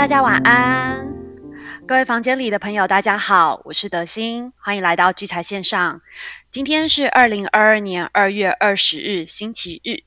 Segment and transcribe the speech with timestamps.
[0.00, 1.14] 大家晚安，
[1.86, 6.00] 各位房间里的朋友，大家好，我是德心，欢迎来到聚财线上。
[6.50, 10.02] 今天是二零二二年二月二十日，星期日。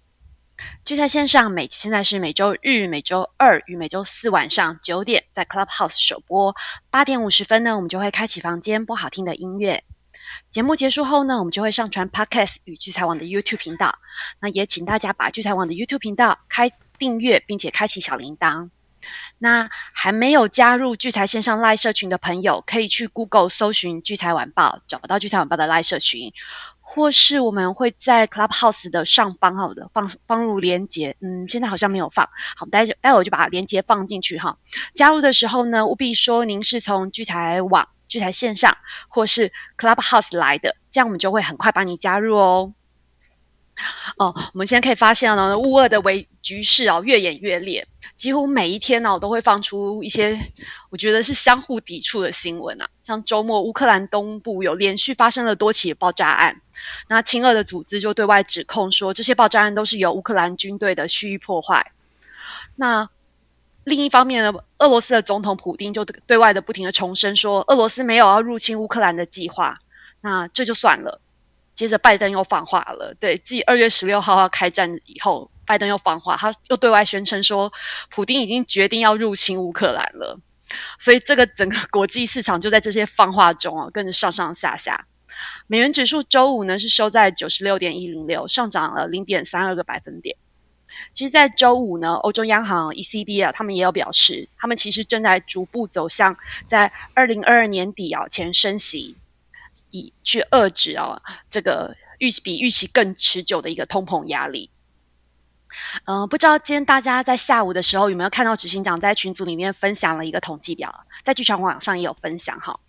[0.83, 6.55] 聚财线上每现在是每周日、每周二与每周四晚上九点在 Clubhouse 首播，
[6.89, 9.83] 八点五十分呢，我们就会开启房间播好听的音乐。
[10.49, 13.99] 节目结束后呢，我们就会上传 Podcast 与聚财网的 YouTube 频道。
[14.39, 18.71] 那也请大家把聚财网的 YouTube 频道开订阅，并且开启小铃铛。
[19.43, 26.31] 那还没有加入聚财线上 Live 社群的朋友，可以去 Google 搜寻聚财晚报，找到聚财晚报的 Live 社群，
[26.79, 31.17] 或是我们会在 Clubhouse 的上方好的放放入连接。
[31.19, 34.57] 嗯，现在好像没有放好，待待会我就把连接放进去哈。
[34.95, 38.77] 加入的时候呢，务必说您是从聚财网、聚财线上
[39.09, 42.73] 或是 Clubhouse 来的，这样我们就会很快把你加入哦。
[44.17, 50.39] 哦，我们现在可以发现呢，乌俄的危局势哦越演越烈，几乎每一天呢都会放出一些
[50.91, 52.87] 我觉得是相互抵触的新闻啊。
[53.01, 56.61] 像周末乌克兰东部有连续发生了多起爆炸案，
[57.09, 61.91] 那亲俄的组织就对外指控说这些爆炸案都是由乌克兰军队的蓄意破坏。
[62.75, 63.09] 那
[63.83, 69.79] 另一方面呢，俄罗斯的总统普京就对外的不停的重申说俄罗斯没有要入侵乌克兰的计划。
[70.21, 71.19] 那这就算了。
[71.75, 73.15] 接着，拜登又放话了。
[73.19, 77.71] 对，继二月十六号要开战以后，拜登又放话，他又对外宣称说，
[78.09, 80.39] 普京已经决定要入侵乌克兰了。
[80.99, 85.07] 所以，这个整个国际市场就在这些放话中啊，跟着上上下下。
[85.67, 90.37] 美元指数周五呢是收在九十六点一零六，上涨了零点三二个百分点。
[91.11, 96.37] 其实，在周五呢，欧洲央行 ECB 啊，他们也有表示，他们其实正在逐步走向
[96.67, 99.15] 在二零二二年底啊前升息。
[99.93, 104.71] 以去遏制啊，这个预期比预期更持久的一个通膨压力。
[106.05, 112.79] 嗯，不知道今天大家在下午的时候有没有看到执行长在群组里面分享了一个统计表，在剧场网上也有分享哈。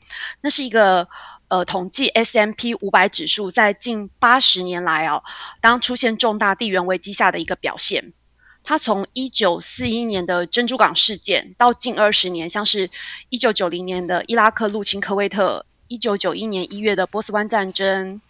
[0.41, 1.08] 那是一个
[1.48, 5.22] 呃统计 S M P 五百指数在近八十年来哦，
[5.60, 8.12] 当出现重大地缘危机下的一个表现。
[8.62, 12.91] 它从一九四一年的珍珠港事件到近二十年，像是
[13.28, 15.66] 一九九零年的伊拉克入侵科威特。
[15.87, 18.21] 一九九一年一月的波斯湾战争，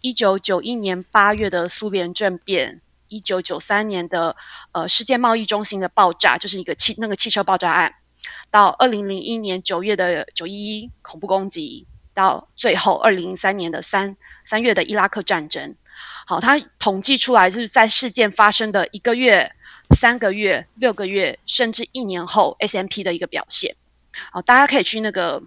[0.00, 4.36] 一九九一年八月的苏联政变，一九九三年的
[4.72, 7.94] 呃世界贸易中心的爆炸，就是一个汽那个汽车爆炸案，
[8.50, 15.76] 到二零零一年九月的九一一恐怖攻击，到最后二零零三年的三三月的伊拉克战争。
[16.26, 19.52] 好，它统计出来就是在事件发生的一个月、
[19.96, 23.76] 三个月、六个月，甚至一年后 S M P 的一个表现。
[24.32, 25.40] 好，大家可以去那个。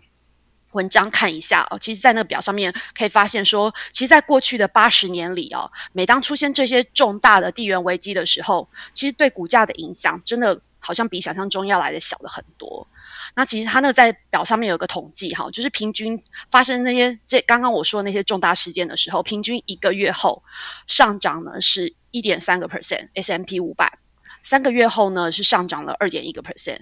[0.77, 12.87] 文章看一下哦，其实，在那个表上面可以发现说，其实，在过去的八十年里哦，每当出现这些重大的地缘危机的时候，其实对股价的影响真的好像比想象中要来的小了很多。
[13.35, 20.43] 那其实它那个在表上面有个统计哈，就是平均发生那些这刚刚我说的那些重大事件的时候，平均一个月后
[20.85, 23.97] 上涨呢是一点三个 percent S M P 五百，
[24.43, 26.81] 三个月后呢是上涨了二点一个 percent。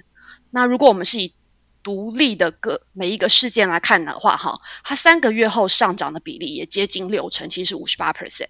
[0.51, 1.33] 那如果我们是以
[1.85, 8.47] 独立的个每一个事件来看的话，哈，它三个月后上涨的比例也接近六成，其实是五十八 percent。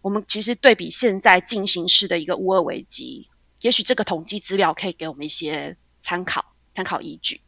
[0.00, 3.28] 我们其实对比现在进行式的一个乌二危机，
[3.60, 6.42] 也许这个统计资料可以给我们一些参考
[6.74, 7.42] 参考依据。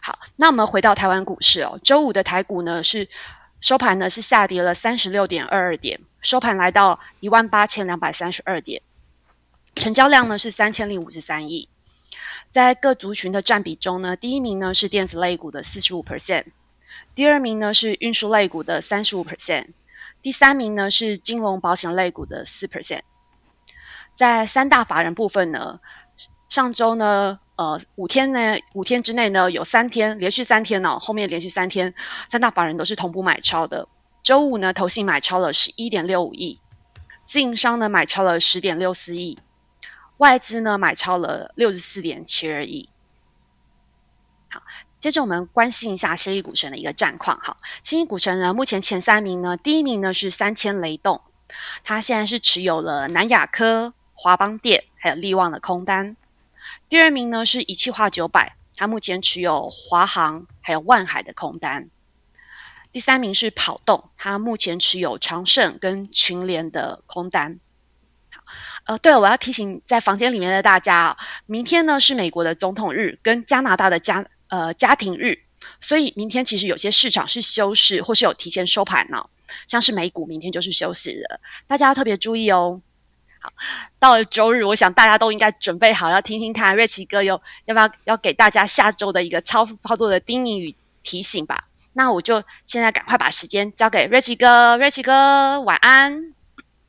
[0.00, 3.06] 好，那我们回到台湾股市哦，周五的台股呢是
[3.60, 8.80] 收盘呢是下跌了三十六点二二点，收盘来到一万八千两百三十二点，
[9.74, 11.68] 成交量呢是三千零五十三亿。
[12.50, 16.46] 在各族群的占比中呢，第一名呢是电子类股的四十五 percent，
[17.14, 19.68] 第二名呢是运输类股的三十五 percent，
[20.20, 23.02] 第三名呢是金融保险类股的四 percent。
[24.16, 25.78] 在三大法人部分呢，
[26.48, 31.94] 上周呢，呃，五天呢，五天之内呢，有三天连续三天呢，后面连续三天，
[32.28, 33.86] 三大法人都是同步买超的。
[34.24, 36.60] 周五呢，投信买超了十一点六五亿，
[37.24, 39.38] 自营商呢买超了十点六四亿。
[40.20, 42.90] 外资呢买超了六十四点七二亿。
[44.50, 44.62] 好，
[44.98, 47.40] 接着我们关心一下新一股神的一个战况。
[47.40, 51.22] 好，新一股神呢，目前前三名呢，第一名呢是三千雷动，
[51.84, 56.14] 他现在是持有了南亚科、华邦电还有利旺的空单。
[56.90, 61.88] 第二名呢是一汽化九百，他目前持有华航还有万海的空单。
[62.92, 67.58] 第三名是跑动，他目前持有长盛跟群联的空单。
[68.84, 71.16] 呃，对了，我要提醒在房间里面的大家啊，
[71.46, 75.38] 明天呢是美国的总统日跟加拿大的家呃家庭日，
[75.80, 79.24] 所以明天其实有些市场是休市或是有提前收盘呢，
[79.68, 82.80] 像是美股明天就是休息的，大家要特别注意哦。
[83.42, 83.52] 好，
[83.98, 91.64] 到了周日，我想大家都应该准备好要听听看瑞奇哥有要不要要给大家下周的一个操操作的叮咛与提醒吧。
[91.92, 96.39] 那我就现在赶快把时间交给瑞奇哥，瑞奇哥晚安。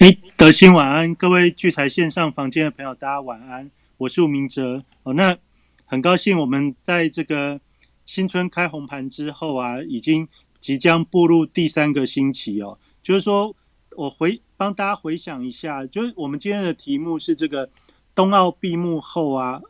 [0.02, 3.70] 哎，德兴晚安，各位聚财线上房间的朋友，大家晚安。
[3.98, 5.38] 我是吴明哲哦，那
[5.86, 7.62] 很高兴我们在这个
[8.08, 10.28] 新春开红盘之后啊，已经
[10.60, 13.56] 即将步入第三个星期哦，就是说。
[13.98, 17.70] 我回帮大家回想一下，就是我们今天的题目是这个
[18.16, 19.62] 冬奥闭幕后啊，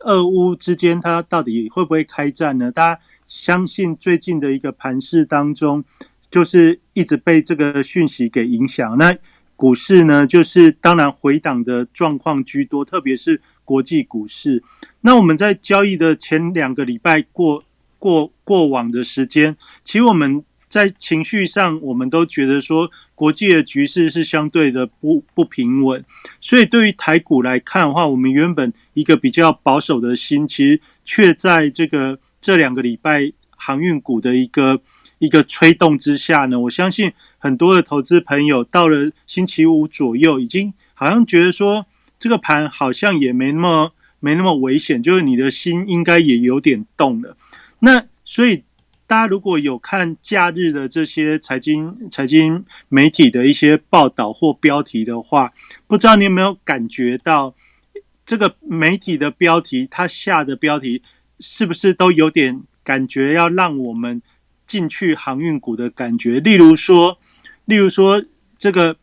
[0.00, 2.72] 俄乌之间它到底会不会开战呢？
[2.72, 5.84] 大家相信最近的一个盘势当中，
[6.28, 8.98] 就是一直被这个讯息给影响。
[8.98, 9.16] 那
[9.58, 14.62] 股市呢，就是当然回档的状况居多，特别是国际股市。
[15.00, 17.64] 那我们在交易的前两个礼拜过
[17.98, 20.44] 过过往的时间，其实我们。
[20.70, 26.04] 在情绪上，我们都觉得说国际的局势是相对的不不平稳，
[26.42, 34.78] 所以对于台股来看的话，我们原本一个比较保守的心，其实却在这个这两个礼拜航运股的一个
[35.18, 41.86] 一个吹动之下呢，我相信很多的投资朋友到了星期五左右，已经好像觉得说
[42.18, 47.36] 这个盘好像也没那么没那么危险，就是你的心应该也有点动了。
[47.78, 48.64] 那所以。
[49.08, 55.50] 大家如果有看假日的这些财经财经媒体的一些报道或标题的话，
[55.86, 57.54] 不知道你有没有感觉到
[58.26, 61.00] 这个媒体的标题，它下的标题
[61.40, 64.20] 是不是都有点感觉要让我们
[64.66, 66.38] 进去航运股的感觉？
[66.38, 67.18] 例如说，
[67.68, 68.24] 例如说
[68.56, 68.96] 这个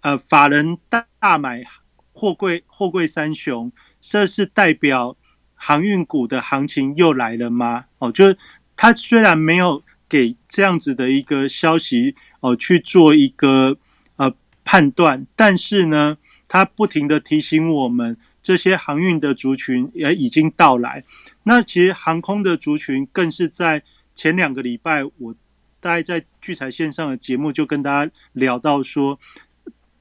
[0.00, 1.64] 呃法人大买
[2.12, 5.16] 货柜货柜三雄，这是代表
[5.54, 7.86] 航运股的行情又来了吗？
[7.98, 8.38] 哦，就是。
[8.76, 13.78] 他虽然没有给这样子的一个消息哦去做一个
[14.16, 14.34] 呃
[14.64, 16.18] 判断，但是呢，
[16.48, 21.04] 他不停的提醒我们，这些航运的族群也已经到来。
[21.44, 25.36] 那其实航空的族群更是在前两个礼拜，我
[25.84, 29.20] 大概在聚财线上的节目就跟大家聊到说，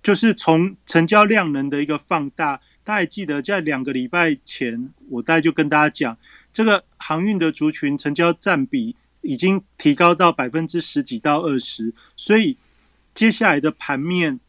[0.02, 6.18] 就是从成交量能的一个放大，大家记得在两个礼拜前，我大概就跟大家讲。
[6.54, 12.58] 这个航运的族群成交占比已经提高到百分之十几到二十，所以
[13.14, 14.40] 接下来的盘面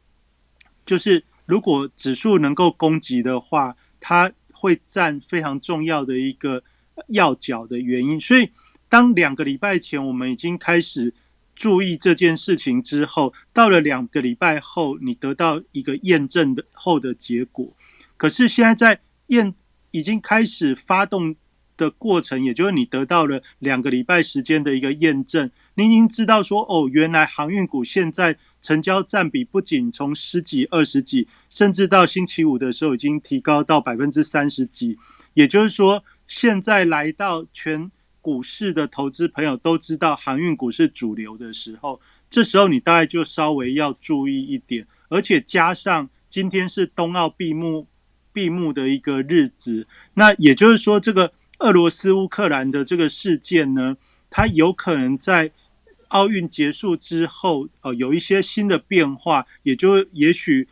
[0.87, 6.63] 就是，如果指数能够攻击的话，它会占非常重要的一个
[7.09, 8.21] 要角的原因。
[8.21, 8.51] 所以，
[8.89, 11.13] 当两个礼拜前我们已经开始
[11.55, 17.73] 注意这件事情之后，到了两个礼拜后，你得到一个验证的后的结果。
[18.17, 19.55] 可是现在在验
[19.91, 21.37] 已经开始发动。
[21.77, 34.97] 的过程，也就是你得到了两个礼拜时间的一个验证，你已经知道说，哦，原来航运股现在成交占比不仅从十几、二十几，甚至到星期五的时候已经提高到百分之三十几。
[35.33, 37.91] 也就是说，现在来到全
[38.25, 42.01] 股市的投资朋友都知道航运股是主流的时候，
[42.31, 47.87] 这时候你大概就稍微要注意一点，而且加上今天是冬奥闭幕
[48.33, 51.35] 闭幕的一个日子，那也就是说这个。
[51.61, 53.97] 俄罗斯乌克兰的这个事件呢，
[54.29, 55.53] 它有可能在
[56.09, 60.67] 奥运结束之后，呃，有一些新的变化，也就也许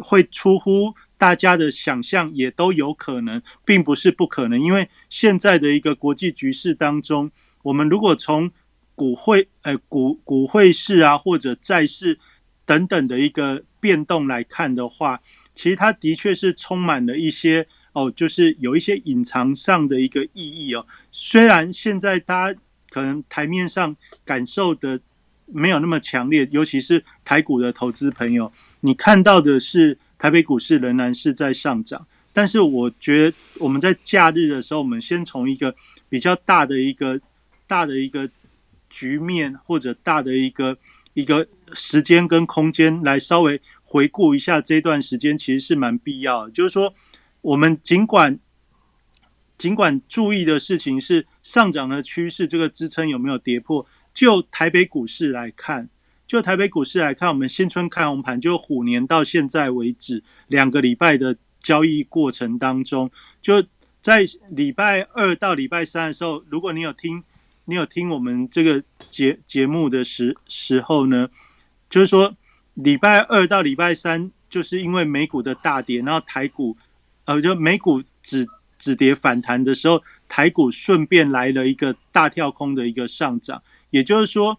[0.00, 4.60] 会出乎大家的想象，也都有可能，并不是不可能。
[4.60, 7.30] 因为现在的一个国际局势当中，
[7.62, 8.50] 我们如果从
[8.96, 12.18] 股汇、呃股股汇市啊，或者债市
[12.66, 15.20] 等等的一个变动来看的话，
[15.54, 17.68] 其实它的确是充满了一些。
[17.92, 20.84] 哦，就是有一些隐藏上的一个意义哦。
[21.12, 22.60] 虽然现在大家
[22.90, 24.98] 可能台面上感受的
[25.44, 28.50] 没有那么强烈，尤其是台股的投资朋友，
[28.80, 32.06] 你看到的是台北股市仍然是在上涨。
[32.32, 35.74] 但是我觉得我们在假日的时候，我们先从一个
[36.08, 37.20] 比较大的一个
[37.66, 38.30] 大的一个
[38.88, 40.78] 局面，或者大的一个
[41.14, 46.52] 一个时间跟空间来稍微回顾一下这段时间，其实是蛮必要的。
[46.52, 46.94] 就是说。
[47.42, 48.38] 我们尽管
[49.58, 53.84] 尽管注意的事情是上涨的趋势，这个支撑有没有跌破？
[54.14, 55.88] 就台北股市来看，
[56.26, 63.10] 就台北股市来看，我们新春开红盘，就虎年到现在为止两个礼拜的交易过程当中，
[63.40, 63.62] 就
[64.00, 67.22] 在礼拜二到礼拜三的时候，如果你有听
[67.66, 71.28] 你有听我们这个节节目的时时候呢，
[71.90, 72.34] 就是说
[72.74, 76.76] 礼拜二到礼拜三，就是因为美股的大跌，然后台股。
[77.24, 78.44] 呃，就美股止
[78.80, 84.58] 止跌反弹的时候，台股顺便来了一个大跳空的一个上涨，也就是说，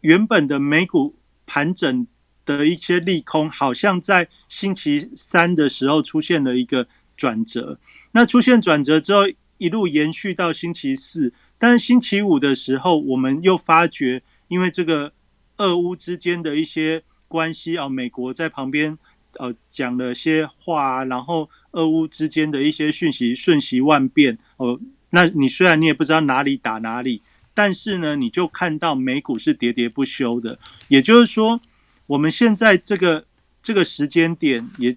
[0.00, 1.16] 原本的美股
[1.46, 2.06] 盘整
[2.44, 7.78] 的一些利空，好像在星期三的时候出现了一个转折。
[8.12, 9.22] 那出现转折之后，
[9.58, 15.12] 一路延续到星期四，但是星期五的时候，我们又发觉，因为这个
[15.58, 18.98] 俄乌之间的一些关系啊，美国在旁边
[19.34, 24.80] 呃讲了些话，然后俄乌之间的一些讯息瞬息万变哦。
[25.10, 27.22] 那你虽然你也不知道哪里打哪里，
[27.60, 30.58] 但是呢，你就看到美股是喋喋不休的。
[30.88, 31.60] 也就是说，
[32.06, 33.26] 我们现在这个
[33.62, 34.96] 这个时间点也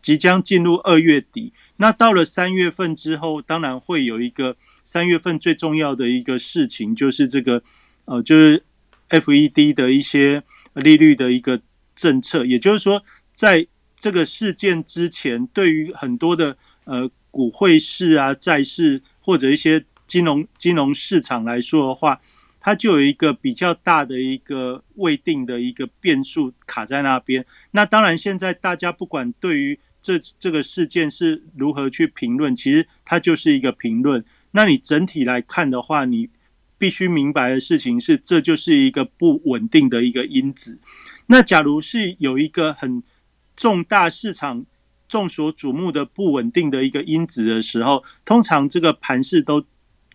[0.00, 1.52] 即将进入二月底。
[1.76, 7.62] 那到了三月份之后，当然会有一个三月份最重要的一个事情，就是这个
[8.06, 8.64] 呃，就是
[9.08, 10.42] F E D 的一些
[10.72, 11.60] 利率的一个
[11.94, 12.46] 政策。
[12.46, 13.04] 也就是说，
[13.34, 13.66] 在
[13.98, 22.20] 这个事件之前，对于很多的呃股汇市啊、债市或者一些金融金融市场来说的话，
[22.58, 27.46] 它就有一个比较大的一个未定的一个变数卡在那边。
[27.70, 32.56] 那当然，现在大家不管对于这这个事件是如何去评论？
[32.56, 34.24] 其实它就是一个评论。
[34.50, 36.28] 那你整体来看的话，你
[36.76, 40.76] 必须明白的事情是，这就是一个不稳定的一个因子。
[41.26, 43.00] 那假如是有一个很
[43.54, 44.66] 重大市场
[45.06, 49.64] 众所瞩目的不稳定的一个因子的时候，通常这个盘势都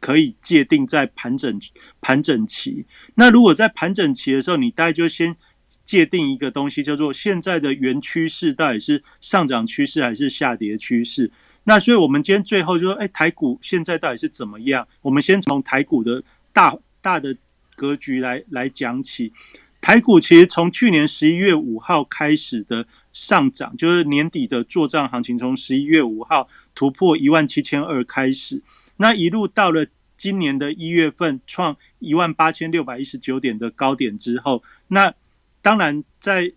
[0.05, 1.59] 可以界定在盘整
[1.99, 2.85] 盘整期。
[3.15, 5.35] 那如果在盘整期的时候，你大概就先。
[5.83, 11.31] 界定一个东西叫做现在的原趋势到底是上涨趋势还是下跌趋势？
[11.63, 14.87] 那所以我们今天最后就说，哎，台股现在到底是怎么样？
[15.03, 17.37] 我们先从台股的大大的
[17.75, 19.31] 格局来来讲起。
[19.79, 28.59] 台股其实从去年十一月五号开始的上涨，就是年底的做账行情，从十一月五号突破一万七千二开始，
[28.97, 29.85] 那一路到了
[30.17, 35.13] 今年的一月份创一万八千六百一十九点的高点之后，那
[35.61, 36.51] 当然，在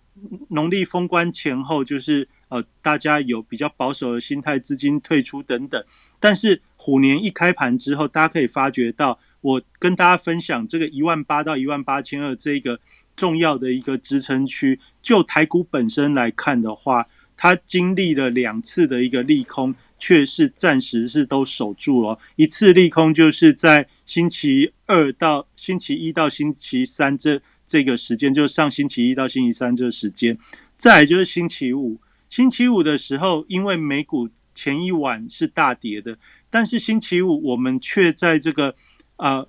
[0.49, 5.83] 农历封关前后，就是呃，大家有比较保守的心态，资金退出等等。
[6.21, 12.79] 但是虎年一开盘之后，大家可以发觉到，我跟大家分享这个一万八到一万八千二这个
[13.17, 14.79] 重要的一个支撑区。
[15.01, 22.19] 就台股本身来看的话，它经历了两次的一个利空，却是暂时是都守住了。
[22.37, 27.41] 一次利空就是在星期二到星期一到星期三这。
[27.71, 30.39] 这个时间就是上星期一到星期三这个时间，
[30.79, 32.01] 再来就是星期五。
[32.31, 36.17] 星期五的时候，因为美股前一晚是大跌的，
[36.49, 38.75] 但是星期五我们却在这个
[39.17, 39.47] 呃，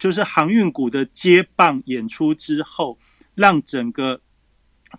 [0.00, 2.98] 就是航运股的接棒演出之后，
[3.36, 4.20] 让整个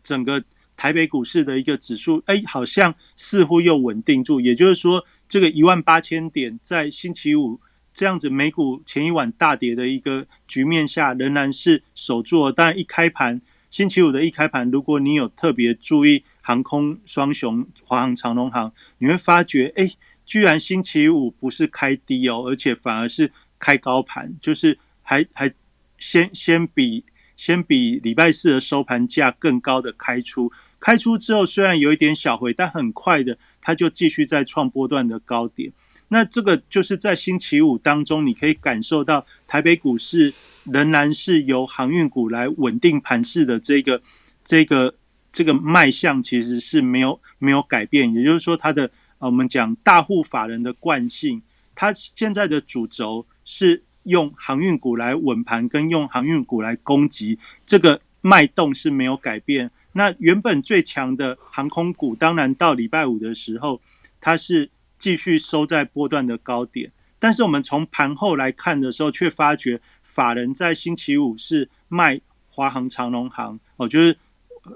[0.02, 0.42] 整个
[0.78, 4.40] 台北股市的一个指数，哎，好像似乎又稳定住。
[4.40, 7.60] 也就是说，这个一万八千点在星期五。
[7.98, 12.52] 这样子，美股前一晚大跌的一个局面下，仍然是守住。
[12.52, 13.42] 但一开盘，
[13.72, 19.90] 星期五的一开盘，如果你有特别注意航空双雄华航、长龙航，你会发觉，哎，
[20.26, 25.50] 居然星期五不是开低哦，而且反而是开高盘，就是还还
[25.98, 27.06] 先先比
[27.38, 30.52] 先比礼拜四的收盘价更高的开出。
[30.80, 35.72] 开出之后，虽然有一点小回，但很快的，它就继续在创波段的高点。
[36.08, 40.32] 那这个就是在星期五当中，你可以感受到台北股市
[40.64, 44.00] 仍然是由航运股来稳定盘势的这个
[44.44, 44.94] 这个
[45.34, 48.14] 这个卖相，其实是没有没有改变。
[48.14, 51.42] 也就是说，它的我们讲大户法人的惯性，
[51.74, 59.72] 它现在的主轴是用航运股来稳盘，跟用航运股来攻击，这个脉动是没有改变。
[59.98, 63.82] 那原本最强的航空股，当然到礼拜五的时候，
[64.22, 64.70] 它是。
[64.98, 74.18] 继续收在波段的高点，但是我们从盘后来看的时候，却发觉法人在星期五是卖华航、长龙航哦，就是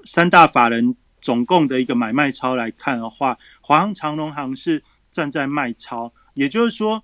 [0.04, 7.02] 三大法人总共的一个买卖超来看的话，华航、长龙航是站在卖超，也就是说，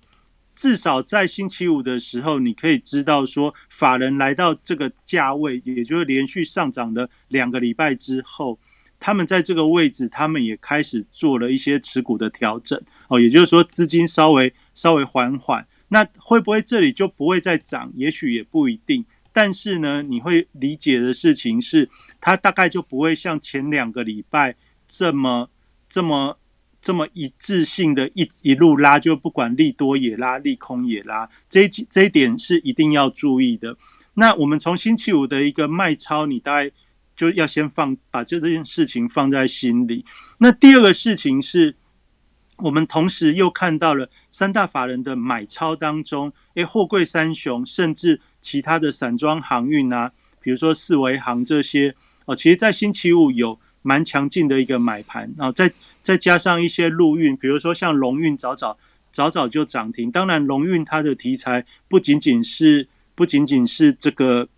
[0.56, 8.58] 至少在星期五的时候，你可以知道说，法人来到这个价位，也就是连续上涨的两个礼拜之后。
[8.98, 17.92] 他们在这个位置，他们也开始做了一些持股的调整哦，也就是说资金稍微稍微缓缓，那会不会这里就不会再涨？
[17.94, 19.04] 也许也不一定。
[19.34, 21.90] 但是呢，你会理解的事情是，
[22.22, 24.56] 它大概就不会像前两个礼拜
[24.88, 25.50] 这么
[25.90, 26.38] 这么
[26.86, 31.28] 这么一致性的一一路拉，就不管利多也拉，利空也拉。
[31.50, 33.76] 这一这一点是一定要注意的。
[34.14, 36.70] 那我们从星期五的一个卖超，你大概。
[37.16, 40.04] 就要先放把这件事情放在心里。
[40.36, 41.74] 那第二个事情是，
[42.58, 50.12] 我们同时又看到了三大法人的买超当中，诶，货柜三雄甚至其他的散装航运啊，
[50.42, 51.94] 比如说四维航这些，
[52.26, 58.76] 哦，其实，在星期五有蛮强劲的一个买盘，然后再再加上一些陆运，比如说像龙运早早
[59.12, 60.10] 早早就涨停。
[60.10, 64.48] 当然，龙运它的题材不仅仅是不仅仅是这个，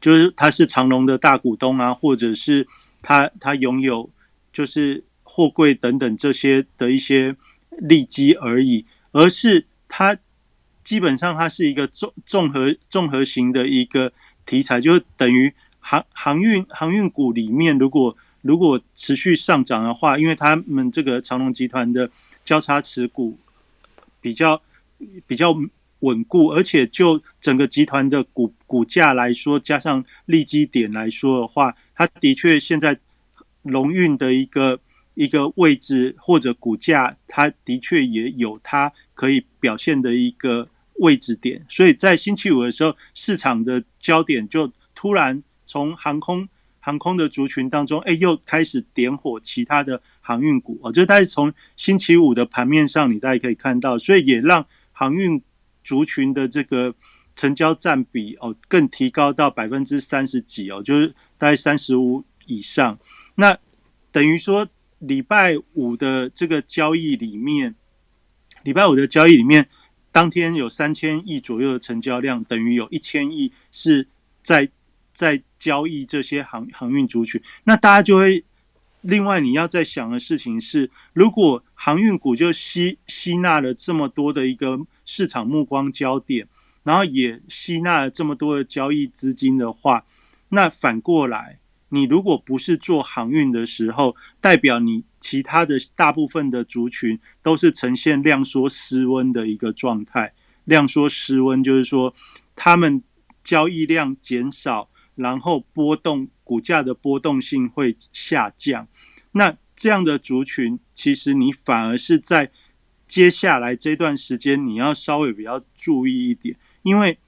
[0.00, 2.66] 就是它是长隆的大股东啊，或者是
[3.02, 4.08] 它它拥有
[4.50, 7.36] 就是货柜等等这些的一些
[7.80, 10.16] 利基而已，而是它
[10.82, 14.10] 基本上它是一个综综合综合型的一个
[14.46, 15.52] 题材，就等于。
[15.82, 22.08] 航航运航运股里面，如果如果持续上涨的话，因为他们这个长隆集团的
[22.44, 23.36] 交叉持股
[24.20, 24.62] 比较
[25.26, 25.54] 比较
[25.98, 32.98] 稳固，而且就整个集团的股股价来说，加上利基点来说的话，它的确现在
[33.62, 34.78] 龙运的一个
[35.14, 45.42] 一个位置或者股价，它的确也有它可以表现的一个位置点，所以在星期五的时候，市场的焦点就突然。
[45.72, 46.46] 从航空
[46.80, 55.40] 航空的族群当中，哎，又开始点火其他的航运股啊，这大概从星期五的盘面上，你大家可以看到，所以也让航运
[55.82, 56.94] 族群的这个
[57.36, 62.98] 成交占比哦，更提高到百分之三十几哦，就是大概三十五以上。
[63.34, 63.56] 那
[64.10, 67.74] 等于说礼拜五的这个交易里面，
[68.62, 69.66] 礼拜五的交易里面，
[70.10, 74.06] 当天有三千亿左右的成交量，等于有一千亿是
[74.42, 74.68] 在。
[75.14, 78.44] 在交易这些航航运族群，那大家就会
[79.02, 86.46] 另外你要在想的事情是，如果航运股就吸吸纳了这么多的一个市场目光焦点，
[86.82, 90.04] 然后也吸纳了这么多的交易资金的话，
[90.48, 100.32] 那反过来，你如果不是做航运的时候，代表你其他的大部分的族群都是呈现量缩失温的一个状态。
[100.64, 102.14] 量缩失温就是说，
[102.54, 103.02] 他们
[103.42, 104.88] 交易量减少。
[105.14, 108.88] 然后波动股价的波动性会下降，
[109.32, 112.50] 那这样的族群，其实你反而是在
[113.06, 117.18] 接下来这段时间，你要稍微比较注意一点，因为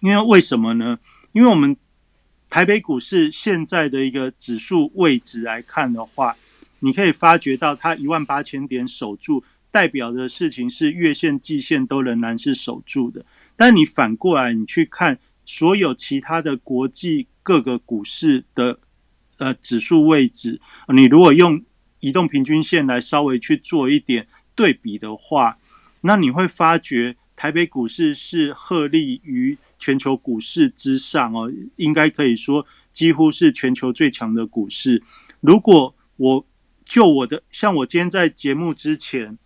[0.00, 0.98] 因为为什么呢？
[1.32, 1.76] 因为我们
[2.48, 6.36] 台北股市现在的一个指数位置来看的话，
[6.78, 13.24] 你可以发觉到它一万八千点守住，代表的事情是月线、季线都仍然是守住的，
[13.56, 15.18] 但你反过来你去看。
[15.46, 18.78] 所有其他的国际各个股市的
[19.38, 20.60] 呃指数位置，
[20.94, 21.62] 你如果用
[22.00, 25.58] 移动平均线来稍微去做一点对比的话，
[26.00, 35.02] 那你会发觉台北股市是鹤立于全球股市之上哦，应该可以说几乎是全球最强的股市。
[35.40, 36.46] 如果我
[36.84, 39.38] 就我的，像我今天在节目之前，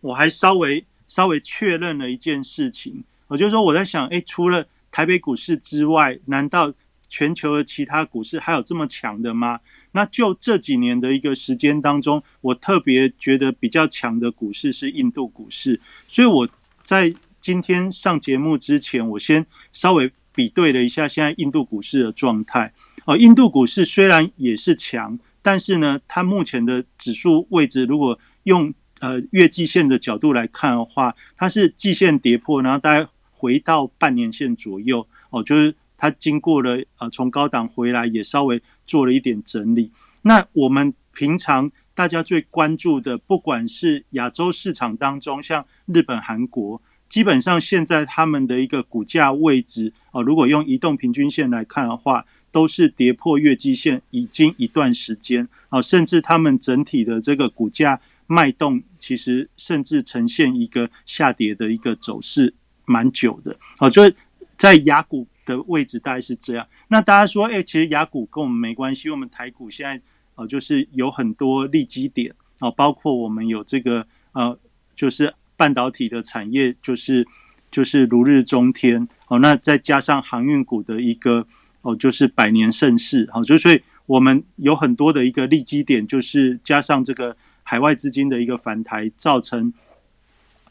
[0.00, 3.04] 我还稍微稍微确认了一件事情。
[3.26, 6.72] 我就说我在想，哎，除了台北股市之外，难道
[7.08, 9.58] 全球的其他股市还有这么强的吗？
[9.90, 15.80] 那就这几年的一个时间当中，我特别觉得比较强的股市是印度股市。
[16.06, 16.48] 所以我
[16.82, 22.72] 在今天上节目之前，我先稍微比对了一下现在印度股市的状态。
[23.04, 33.08] 哦，印度股市虽然也是强，但是呢，它目前的指数位置，如果用呃月季线的角度来看的话，它是季线跌破，然后大概。
[33.42, 39.90] 回到半年线左右哦，就是它经过了呃从高档回来，也稍微做了一点整理。
[40.22, 62.54] 那我们平常大家最关注的，不管是亚洲市场当中，像日本、韩国，基本上现在他们的一个股价位置哦，如果用移动平均线来看的话，都是跌破月季线已经一段时间啊，甚至他们整体的这个股价脉动，其实甚至呈现一个下跌的一个走势。
[62.84, 64.14] 蛮久的，哦，就是
[64.58, 66.66] 在雅股的位置大概是这样。
[66.88, 70.00] 那大家说，哎，其实雅股跟我们没关系，我们台股现在
[70.34, 74.58] 哦，就是有很多利基点哦，包括我们有这个呃，
[74.94, 77.26] 就是半导体的产业，就是
[77.70, 79.38] 就是如日中天哦。
[79.38, 81.46] 那再加上航运股的一个
[81.80, 89.72] 哦，就是百年盛世，好，就所以我们有很多的一个利基点，就是加上这个海外资金的一个反台，造成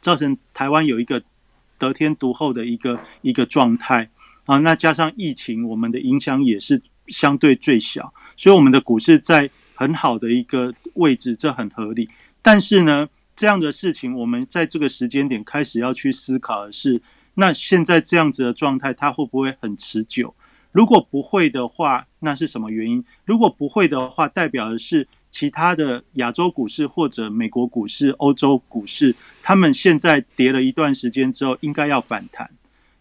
[0.01, 1.21] 造成台湾有一个。
[1.81, 4.07] 得天独厚的一个一个状态
[4.45, 12.07] 啊，那加上疫情，我们的影响也是相对最小，所以我们的股市在很好的一个位置，这很合理。
[12.43, 17.01] 但是呢，这样的事情，我们在这个时间点开始要去思考的是，
[17.33, 20.35] 那现在这样子的状态，它会不会很持久？
[20.71, 23.03] 如果不会的话，那是什么原因？
[23.25, 25.07] 如果不会的话，代表的是。
[25.31, 32.51] 其他的亚洲股市或者美国股市、欧洲股市，他们现在跌了一段时间之后，应该要反弹。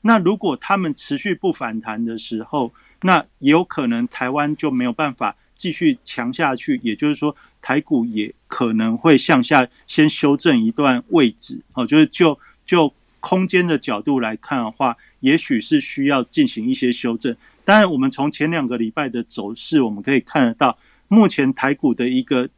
[0.00, 17.36] 那如果他们持续不反弹的时候，那也有可能台湾就没有办法继续强下去，也就是说台股也可能会向下先修正一段位置哦，就是就就空间的角度来看的话，也许是需要进行一些修正。
[17.66, 20.78] 当然，我们从前两个礼拜的走势，我们可以看得到，
[21.12, 22.48] 目前台股的一个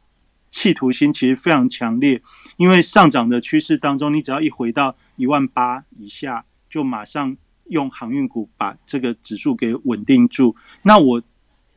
[0.51, 2.21] 企图心其实非常强烈，
[2.57, 7.35] 因为上涨的趋势当中，你只要一回到一万八以下，就马上
[7.65, 10.55] 用航运股把这个指数给稳定住。
[10.83, 11.23] 那我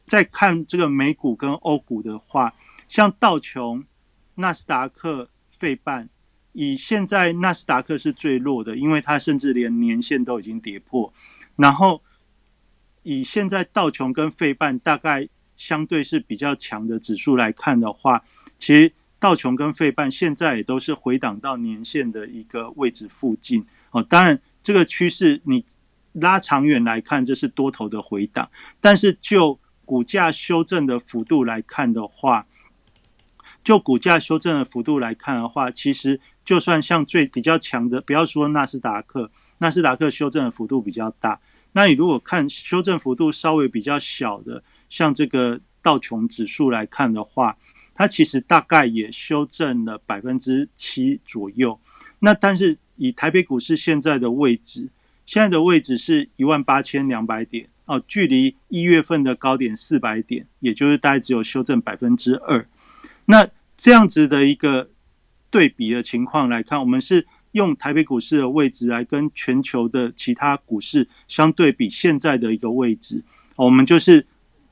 [0.07, 2.53] 在看这个美股跟欧股的话，
[2.87, 3.83] 像道琼、
[4.35, 6.11] 纳斯达克、费半，
[6.53, 11.13] 以现在纳斯达克是最弱的，因为它甚至连年线都已经跌破，
[11.57, 12.03] 然后。
[13.09, 18.23] 以现在道琼跟费半大概相对是比较强的指数来看的话，
[18.59, 24.03] 其实道琼跟费半现在也都是回档到年线的一个位置附近哦。
[24.03, 25.65] 当然，这个趋势你
[26.13, 32.47] 拉长远来看，这是多头的回档，但是就股价修正的幅度来看的话，
[33.65, 41.41] 就股价修正的幅度来看的话，其实就算像最比较强的，不要说纳斯达克，纳斯达克修正的幅度比较大。
[41.73, 47.57] 那你如果看修正幅度稍微比较小的，像这个道琼指数来看的话，
[47.95, 51.79] 它其实大概也修正了百分之七左右。
[52.19, 54.89] 那但是以台北股市现在的位置，
[55.25, 62.67] 现在的位置是一万八千两百点哦，距离一月份的高点四百点，也就是大概只有修正百分之二。
[63.25, 64.91] 那这样子的一个
[65.51, 67.27] 对比的情况来看，我们是。
[67.53, 74.27] 用台北股市的位置来跟全球的其他股市相对比，现在的一个位置，我们就是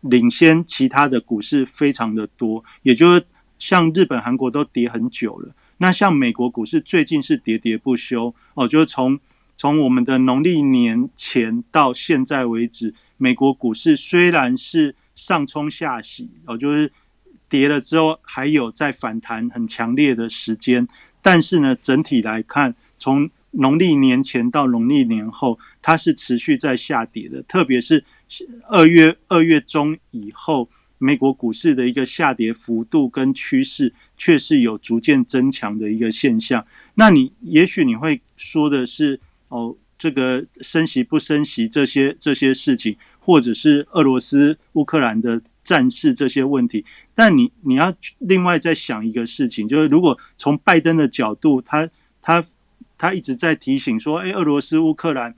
[0.08, 2.64] 领先其他的股市非常的多。
[2.82, 3.24] 也就是
[3.58, 9.18] 像日本、韩国都跌很久了，那像美国股市最近是喋喋不休哦，就是从
[9.56, 16.92] 从我们的农历年前到现在为止，美国股市虽然是上冲下洗哦，就是
[17.48, 20.86] 跌了之后还有在反弹很强烈的时间。
[21.22, 27.40] 但是呢，整体来看，从农历年前到农历年后，它是持续在下跌的。
[27.44, 28.04] 特别是
[28.68, 36.66] 二月二月中以后，美国股市的一个下跌幅度跟趋势，却是有逐渐增强的一个现象。
[36.94, 45.40] 那你也许你会说的是，哦，这个升息不升息这些这些事情，或者是俄罗斯乌克兰的。
[45.64, 46.84] 战事这些问题，
[47.14, 51.88] 但你你要另外再想一个事情，就是如果从拜登的角度，他
[52.20, 52.44] 他
[52.98, 55.34] 他一直在提醒说，哎，俄罗斯乌克兰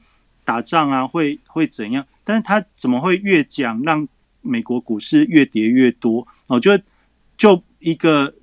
[0.46, 2.06] 打仗啊，会会怎样？
[2.24, 4.08] 但是他怎么会越讲，让
[4.40, 6.26] 美国股市越跌越多？
[6.46, 6.82] 我觉得
[7.36, 8.34] 就一个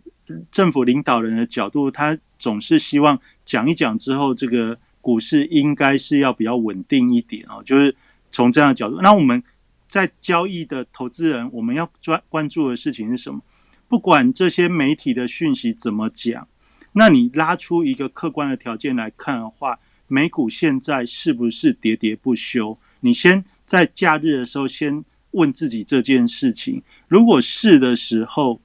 [0.52, 7.96] 政府领导人的角度，他总是希望讲一讲之后，这个股市应该是要比较稳定一点哦，就是
[8.30, 9.42] 从这样的角度，那我们。
[9.86, 13.42] 在交易的投资人，我们要专关注的事情是什么？
[13.88, 16.48] 不管这些媒体的讯息怎么讲，
[16.94, 19.78] 那你拉出一个客观的条件来看的话，
[20.14, 22.78] 美股现在是不是喋喋不休？
[23.00, 26.84] 你先在假日的时候先问自己这件事情。
[27.08, 28.62] 如果是的时候，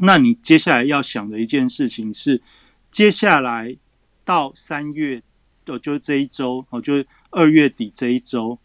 [0.00, 2.40] 那你接下来要想的一件事情是，
[2.92, 3.76] 接下来
[4.24, 5.20] 到三月，
[5.66, 8.56] 哦，就这一周，哦，就是二月底这一周。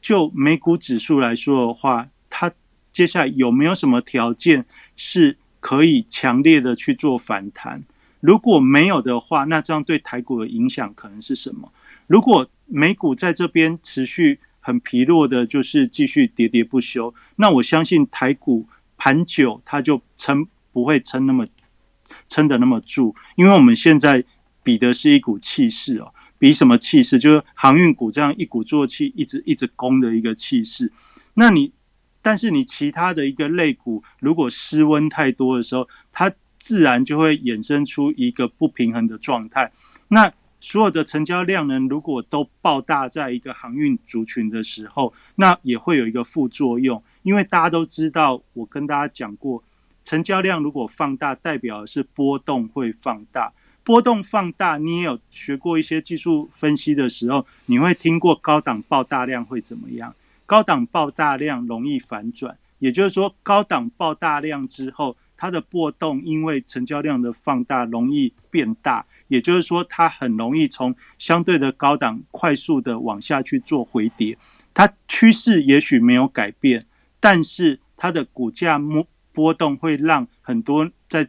[0.00, 2.50] 就美股指数来说的话，它
[2.90, 4.64] 接下来有没有什么条件
[4.96, 7.84] 是可以强烈的去做反弹？
[8.22, 11.72] 如果没有的话，那这样对台股的影响可能是什么？
[12.06, 21.44] 如果美股在这边持续很疲弱的，就是继续喋喋不休，那我相信台股盘久它就撑不会撑那么
[22.28, 24.24] 撑的那么住，因为我们现在
[24.62, 26.14] 比的是一股气势哦。
[26.38, 27.20] 比什么气势？
[27.20, 30.90] 就是航运股这样一鼓作气，一直一直攻的一个气势。
[31.34, 31.72] 那你，
[32.20, 39.72] 但是你其他的一个类股，如果失温太多的时候，它自然就会衍生出一个不平衡的状态。
[40.06, 47.02] 那所有的成交量呢，如果都爆大在一个航运族群的时候，那也会有一个副作用。
[47.24, 49.60] 因为大家都知道，我跟大家讲过，
[50.04, 53.52] 成交量如果放大，代表的是波动会放大。
[53.82, 60.14] 波动放大，你也有学过一些技术分析的时候，你会听过高档爆大量会怎么样？
[60.46, 74.38] 高档爆大量容易反转，也就是说，高档爆大量之后，它的波动因为成交量的放大容易变大，也就是说，它很容易从相对的高档快速的往下去做回跌。
[74.72, 76.86] 它趋势也许没有改变，
[77.18, 81.28] 但是它的股价波波动会让很多在。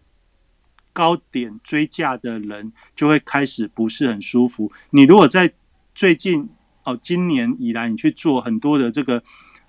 [0.95, 4.71] 高点追价的人就会开始不是很舒服。
[4.91, 5.51] 你如果在
[5.95, 6.47] 最近
[6.83, 9.23] 哦，今年以来你去做很多的这个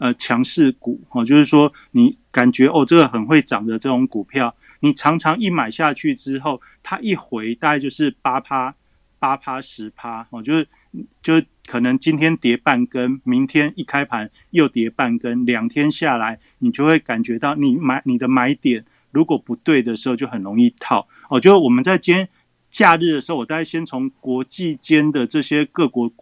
[0.04, 8.74] 呃强势股哦，就是说你感觉哦这个很会涨的这种股票，你常常一买下去之后，它一回大概就是八趴
[9.18, 10.68] 八趴十趴哦，就是
[11.22, 22.28] 就可能今天跌半根，明天一开盘又跌半根，两天下来你就会感觉到你买你的买点如果不对的时候就很容易套哦，就我们在今天
[22.70, 26.12] 假日的时候，我大概先从国际间的这些各国。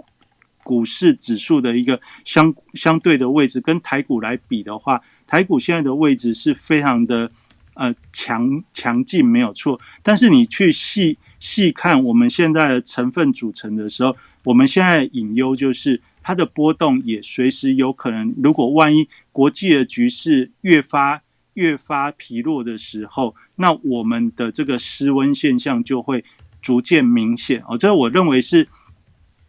[0.62, 7.31] 股市指数的一个相相对的位置，跟台股来比的话，台股现在的位置是非常的
[7.75, 9.81] 呃强强劲，没有错。
[10.03, 21.20] 但是你去细细看我们现在的成分组成的时候，我们现在隐忧就是它的波动也随时有可能，如果万一国际的局势越发
[21.55, 26.25] 越发疲弱的时候，那我们的这个失温现象就会
[26.61, 27.77] 逐渐明显哦。
[27.77, 28.68] 这我认为是。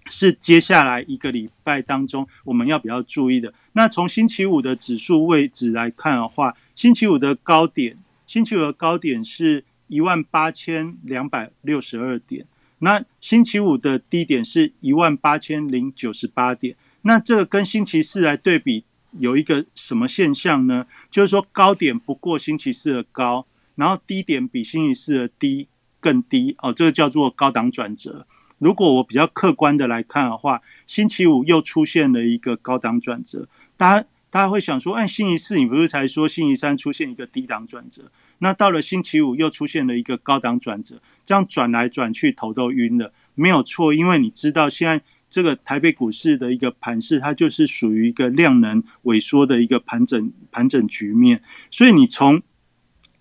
[0.10, 3.54] 是接下来一个礼拜当中我们要比较注意的。
[3.72, 12.46] 那从星期五的指数位置来看的话，星期五的高点，星期五的高点是一万八千两百六十二点，
[12.80, 16.76] 那星期五的低点是一万八千零九十八点。
[17.02, 18.84] 那这个跟星期四来对比，
[19.20, 20.86] 有一个什么现象呢？
[21.12, 25.68] 就是说高点不过星期四的高，然后低点比星期四的低
[26.00, 28.26] 更低哦，这个叫做高档转折。
[28.58, 38.04] 如果我比较客观的来看的话，星期五又出现了一个高档转折，大家大家会想说，哎，星期四你不是才说星期三出现一个低档转折？
[38.40, 52.42] 那到了星期五又出现了一个高档转折，这样转来转去头都晕了，没有错，因为你知道现在这个台北股市的一个盘势，它就是属于一个量能萎缩的一个盘整盘整局面，所以你从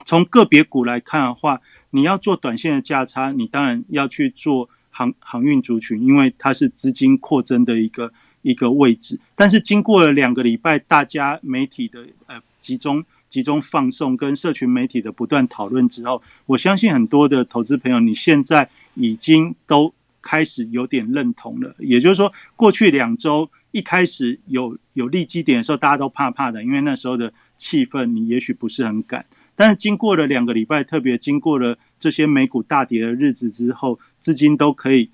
[0.05, 4.71] 从个别股来看的话，你要做短线的价差，你当然要去做。
[4.93, 21.75] 航航运族群，因为它是资金扩增的一个一个位置，但是经过了两个礼拜，大家媒体的呃集中集中放送跟社群媒体的不断讨论之后，我相信很多的投资朋友，你现在已经都开始有点认同了。
[21.79, 29.25] 也就是说，过去两周一开始有有利基点的时候，大家都怕怕的，因为那时候的气氛你也许不是很敢。
[29.55, 35.11] 但是经过了两个礼拜，特别经过了这些美股大跌的日子之后，资金都可以，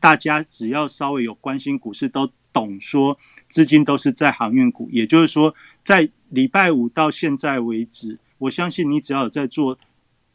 [0.00, 3.16] 大家只要稍微有关心股市，都懂说
[3.48, 4.90] 资金都是在航运股。
[4.90, 9.78] 也就是说，在礼拜五到现在为止，我相信你只要有在做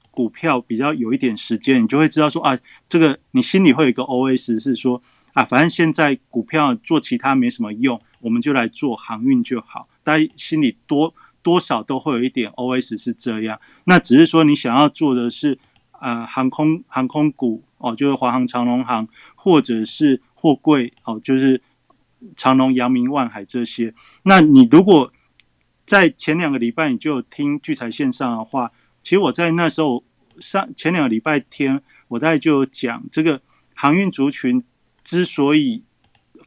[0.10, 9.90] 股票，比较有一点时间，你就会知道说啊，这个你心里会有一个 OS 是说啊，反正现在股票做其他没什么用，我们就来做航运就好。
[10.04, 11.14] 大家心里多。
[11.44, 15.58] 多少都会有一点 OS 是这样，那只是说你想要做的是
[16.00, 21.62] 呃航空航空股哦，就是华航、长龙航，或者是货柜哦，就是
[22.36, 23.94] 长龙、阳明、万海这些。
[24.24, 25.12] 那你如果
[25.86, 30.04] 在前两个礼拜你就有听聚财线上的话，其实我在那时候
[30.40, 33.42] 上前两个礼拜天，我大概就有讲这个
[33.74, 34.64] 航运族群
[35.04, 35.84] 之所以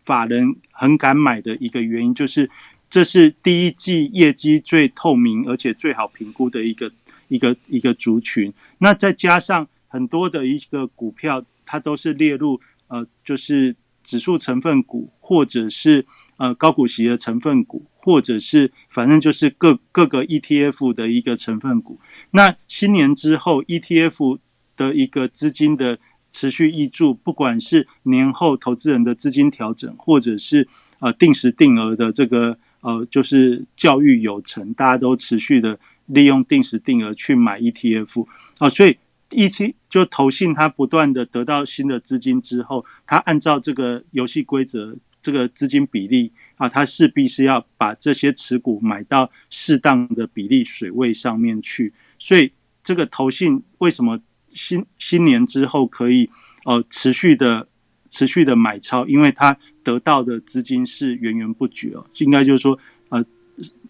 [0.05, 2.51] 法人很敢买的一个原因，就是。
[2.91, 6.91] 这是第一季业绩最透明而且最好评估的一个
[7.29, 8.53] 一个一个族群。
[8.79, 16.05] 那再加上很多的一个股票，它都是列入呃，就是指数成分股，或者是
[16.37, 22.01] 呃高股息的成分股，或者是反正就是各各个 ETF 的一个成分股。
[22.33, 24.41] 那新年之后，ETF
[24.77, 26.01] 的一个资金的
[26.33, 30.67] 持续挹注，不管是年后投资人的资金调整，或者是
[30.99, 32.59] 呃定时定额的这个。
[32.81, 38.27] 呃，就是教育有成，大家都持续的利用定时定额去买 ETF
[38.59, 38.97] 啊，所以
[39.31, 52.51] 一期就投信它不断的得到新的资金之后，它按照这个游戏规则，这个资金比例啊，它势必是要把这些持股买到适当的比例水位上面去，所以
[52.83, 54.19] 这个投信为什么
[54.55, 56.31] 新新年之后可以
[56.65, 57.69] 呃持续的
[58.09, 59.57] 持续的买超，因为它。
[59.83, 63.25] 得到的资金是源源不绝哦，应该就是说，呃，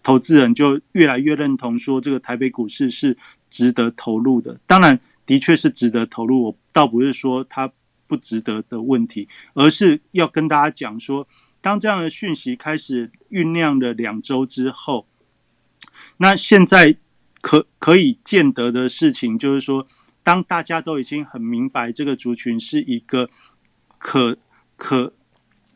[0.01, 3.17] 投资人就越来越认同说，这个台北股市是
[3.49, 4.59] 值得投入的。
[4.65, 7.71] 当然，的确是值得投入，我倒不是说它
[8.07, 11.27] 不值得的问题，而是要跟大家讲说，
[11.61, 15.07] 当这样的讯息开始酝酿了两周之后，
[16.17, 16.95] 那现在
[17.41, 19.85] 可可以见得的事情就是说，
[20.23, 23.29] 当大家都已经很明白这个族群是一个
[23.97, 24.37] 可
[24.77, 25.13] 可。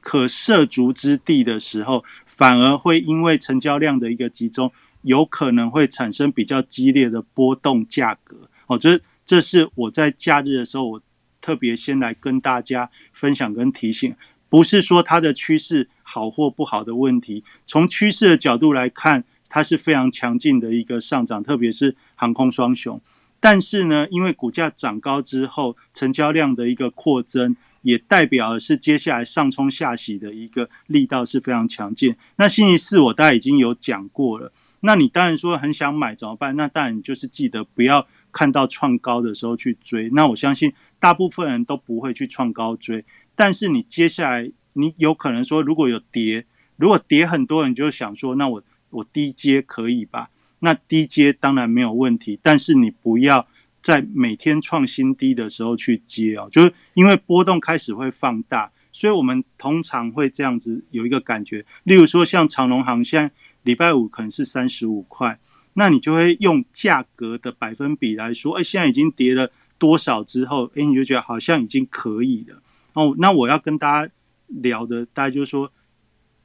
[0.05, 8.37] 可涉足之地的时候，反而会因为成交量的一个集中，有可能会产生比较激烈的波动价格。
[8.67, 11.01] 哦，这这是我在假日的时候，我
[11.41, 14.15] 特别先来跟大家分享跟提醒。
[14.47, 17.43] 不是说它的趋势好或不好的问题。
[17.65, 23.01] 从趋势的角度来看，它是非常强劲的一个上涨，特别是航空双雄。
[23.39, 32.15] 但是呢，因为股价涨高之后，成交量的一个扩增，也代表是接下来上冲下洗的一个力道是非常强劲。
[32.35, 34.51] 那星期四我大概已经有讲过了。
[34.79, 36.55] 那你当然说很想买怎么办？
[36.55, 40.09] 那当然就是记得不要看到创高的时候去追。
[40.09, 43.05] 那我相信大部分人都不会去创高追。
[43.35, 50.31] 但是你接下来你有可能说如果有跌，如果跌很多，人就想说那我我低接可以吧？
[50.57, 53.47] 那低接当然没有问题，但是你不要
[53.85, 61.63] 在每天创新低的时候去接哦，就是因为波动开始会放大，所以我们通常会这样子有一个感觉。
[61.83, 65.39] 例如说像长隆航现在礼拜五可能是三十五块，
[65.73, 72.59] 那你就会用价格的百分比来说，哎，现在已经跌了多少之后，哎，你就觉得好像已经可以了
[72.93, 73.13] 哦。
[73.19, 74.11] 那我要跟大家
[74.47, 75.71] 聊的，大家就是说，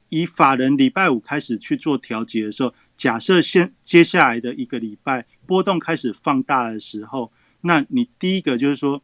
[0.09, 2.71] 以法人礼拜五开始去做调节的时候。
[3.01, 9.01] 假设先接下来的一个礼拜波动开始放大的时候，那你第一个就是说，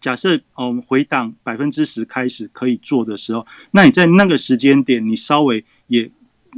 [0.00, 6.08] 假设我们回档百分之十开始可以做的时候，那你在那个时间点，你稍微也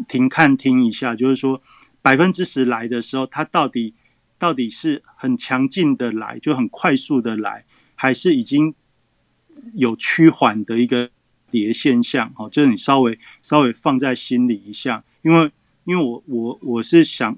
[0.09, 1.63] 停看听一下，就是说
[2.03, 3.95] 百分之十来的时候，它到底
[4.39, 8.75] 到底是很强劲的来，就很快速的来，还是已经
[9.73, 11.09] 有趋缓的一个
[11.51, 12.31] 跌现象？
[12.37, 15.51] 哦，就是你稍微稍微放在心里一下，因为。
[15.91, 17.37] 因为我我我是想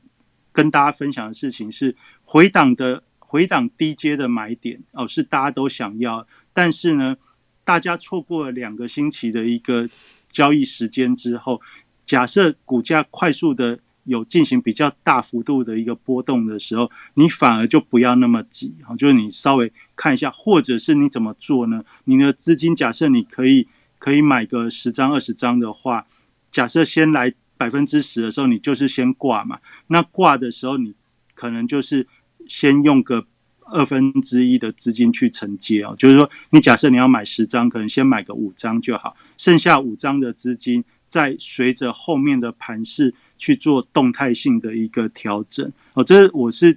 [0.53, 7.17] 跟大家分享的事情是回档的回档低阶的买点哦，是大家都想要，但是呢，
[7.65, 9.89] 大家错过了两个星期的一个
[10.31, 11.63] 交易时间之后，
[12.05, 21.83] 假设股价快速的有进行比较大幅度的一个波动的时候，你反而就不要那么急哈，就是你稍微看一下，或者是你怎么做呢？
[22.05, 23.67] 你的资金假设你可以
[23.99, 26.07] 可以买个十张二十张的话，
[26.51, 27.33] 假设先来。
[27.63, 29.61] 百分之十的时候，你就是先挂嘛。
[29.87, 30.93] 那挂的时候，你
[31.33, 32.05] 可能就是
[32.49, 33.25] 先用个
[33.67, 35.95] 二分之一的资金去承接哦。
[35.97, 46.03] 就是说，你假设你要买十张，可能先买个五张就好，剩下五张的资金再随着后面的盘势去做动态性的一个调整哦。
[46.03, 46.77] 这我是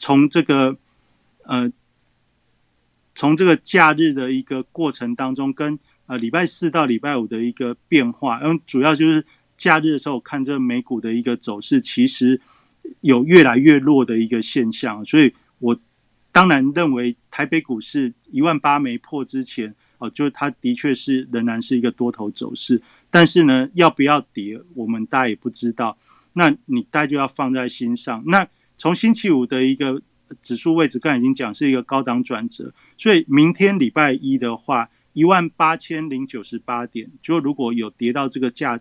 [0.00, 0.76] 从这个
[1.44, 1.70] 呃，
[3.14, 9.24] 从这个假日的一个过程当中，跟呃礼拜四到礼拜五的一个变化，嗯主要就是。
[9.56, 12.40] 假日的时候看这美股的一个走势，其实
[13.00, 15.78] 有越来越弱的一个现象，所以我
[16.32, 25.96] 当然认为台北股市一万八没破之前，哦，就是它的确是仍然是一个多头走势，但是呢，要不要跌，我们大家也不知道，
[26.32, 28.22] 那你大家就要放在心上。
[28.26, 30.02] 那从星期五的一个
[30.42, 38.80] 指数位置，刚才已经讲是一个高档转折，所以明天礼拜一的话，一万八千零九十八点，就如果有跌到这个价。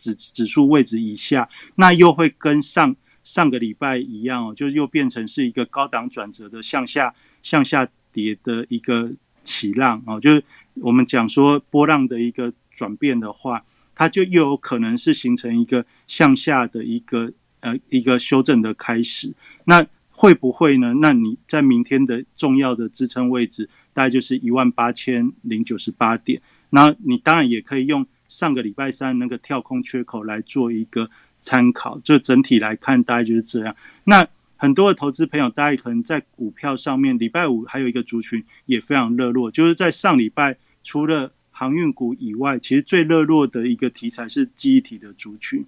[0.00, 9.12] 指指数位置以下，那又会跟上上个礼拜一样哦，就又变成是一个高档转折的向下向下跌的一个
[9.44, 10.42] 起浪哦，就是
[10.74, 13.62] 我们讲说波浪的一个转变的话，
[13.94, 19.32] 它就又有可能是形成一个向下的一个呃一个修正的开始。
[19.64, 20.94] 那会不会呢？
[20.94, 26.40] 那你在明天的重要的支撑位置，大概就是一万八千零九十八点。
[26.70, 28.06] 那你当然也可以用。
[28.30, 31.10] 上个礼拜三那个跳空缺口来做一个
[31.42, 33.76] 参考，就整体来看大概就是这样。
[34.04, 45.64] 那很多的投资朋友，大家可能在股票上面，礼拜五还有一个族群也非常热络，就是在上礼拜除了航运股以外，其实最热络的一个题材是记忆体的族群。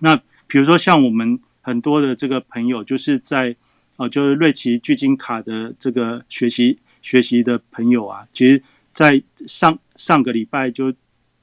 [0.00, 0.14] 那
[0.46, 3.56] 比如说像我们很多的这个朋友，就是在
[3.96, 10.94] 哦，就是瑞奇聚金卡的这个学习学习的朋友啊，其实在上上个礼拜就。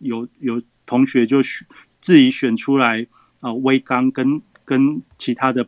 [0.04, 1.66] 有有同学就选
[2.02, 3.08] 自己选出来
[3.40, 5.68] 啊，微钢跟跟其他的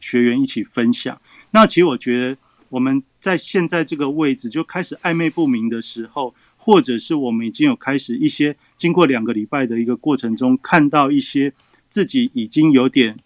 [0.00, 1.20] 学员一起分享。
[1.50, 2.36] 那其实我觉得
[2.68, 11.52] 我们在现在这个位置就开始暧昧不明的时候，或者是我们已经有开始一些经过两个礼拜的一个过程中，看到一些
[11.88, 13.16] 自己已经有点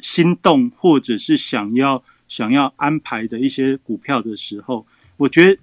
[0.00, 4.86] 心动，或者是想要想要安排的一些股票的时候，
[5.18, 5.60] 我觉得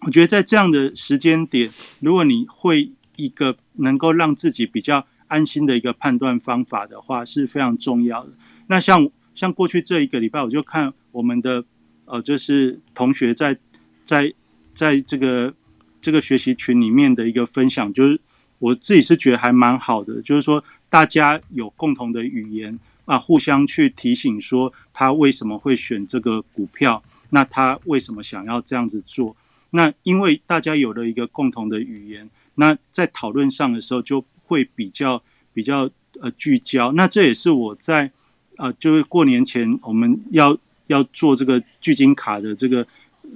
[0.00, 2.90] 我觉得在这样的时间点，如果你会。
[3.18, 8.30] 一个能够让自己比较安心的一个判断方法的话是非常重要的。
[8.68, 11.64] 那像像过去这一个礼拜，我就看我们的
[12.04, 13.58] 呃，就是同学在
[14.04, 14.32] 在
[14.72, 15.52] 在这个
[16.00, 18.20] 这个学习群里面的一个分享，就是
[18.60, 29.34] 我自己是觉得还蛮好的，就是说大家有共同的语言啊，互相去提醒说他为什么会选这个股票，那他为什么想要这样子做？
[29.70, 32.30] 那因为大家有了一个共同的语言。
[32.60, 35.22] 那在讨论上的时候就会比较
[35.54, 35.88] 比较
[36.20, 36.90] 呃聚焦。
[36.90, 38.10] 那这也是我在
[38.56, 42.84] 呃就是过年前我们要要做这个聚金卡的这个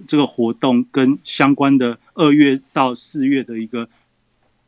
[0.09, 3.89] 这个活动跟相关的二月到四月的一个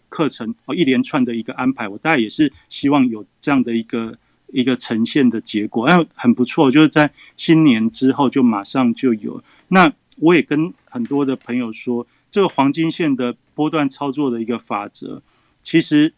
[0.09, 4.17] 课程哦一连串的一个安排，我大概也是希望有这样的一个
[4.53, 9.43] 一个呈现的结果，哎很不错，就是在新年之后就马上就有。
[9.67, 12.07] 那我也跟很多的朋友说。
[12.35, 15.23] 这个黄金线的波段操作的一个法则，
[15.63, 16.13] 其实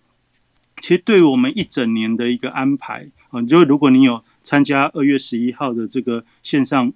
[0.80, 6.90] 其实对于我们一整年的一个安排啊，就如果你有参加二月十一号的这个线上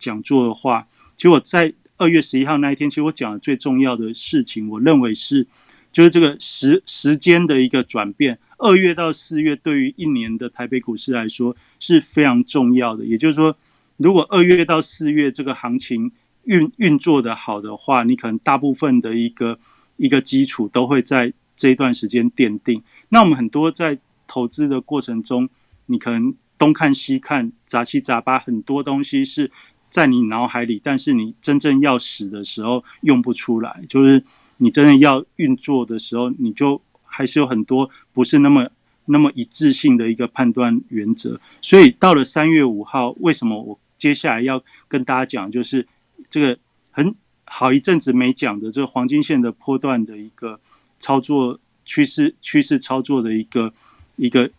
[0.00, 5.46] 讲座的话，其实我在二月十一号那一天，其实我讲的最重要的事情，我认为是
[5.92, 8.40] 就是这个时时间的一个转变。
[8.56, 13.04] 二月到四月对于一年的台北股市来说是非常重要的。
[13.04, 13.56] 也就是说，
[13.96, 16.10] 如果二月到四月这个行情，
[16.48, 19.58] 运运作的好的话，你可能大部分的一个
[19.98, 22.82] 一个基础都会在这一段时间奠定。
[23.10, 25.46] 那我们很多在投资的过程中，
[25.84, 29.50] 你可能东看西看，杂七杂八，很多东西是
[29.90, 33.82] 在你脑海里，但是你真正要使的时候用不出来。
[33.86, 34.24] 就是
[34.56, 38.66] 你真正要运作的时候，你就还是有很多不是那么
[39.04, 41.38] 那么一致性的一个判断原则。
[41.60, 45.86] 所以到了三月五号，为什么我接下来要跟大家讲，就是。
[46.30, 46.58] 这个
[46.90, 47.14] 很
[47.44, 50.60] 好一阵子没讲的这个黄金线的波段的一个
[50.98, 53.72] 操作趋势趋势操作的一个
[54.16, 54.50] 一个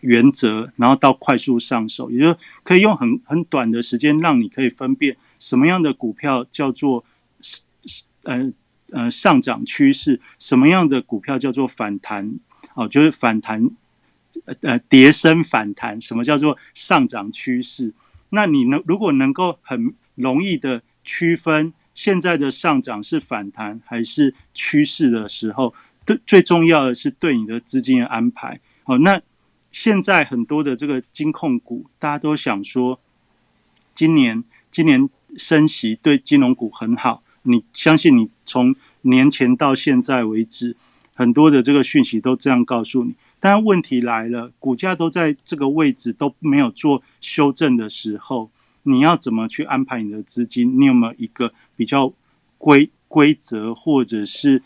[0.00, 7.04] 原则，然后到快速上手，也就可以用很很短的时间让你可以分辨什么样的股票叫做
[8.22, 8.52] 呃
[8.90, 12.38] 呃上涨趋势，什么样的股票叫做反弹
[12.74, 13.70] 哦，就是反弹
[14.60, 17.92] 呃跌升反弹，什么叫做上涨趋势？
[18.30, 25.72] 那你能如果能够很容易的区分现在的上涨是反弹还是趋势的时候，
[26.04, 28.60] 对最重要的是对你的资金的安排。
[28.82, 29.18] 好，那
[29.72, 33.00] 现在很多的这个金控股，大家都想说，
[33.94, 37.22] 今年今年升息对金融股很好。
[37.42, 40.76] 你相信你从年前到现在为止，
[41.14, 43.14] 很多的这个讯息都这样告诉你。
[43.38, 48.50] 但问题来了，股价都在这个位置都没有做修正的时候。
[48.86, 50.80] 你要怎么去安排你的资金？
[50.80, 52.12] 你有没有一个比较
[52.56, 54.62] 规规则，或者是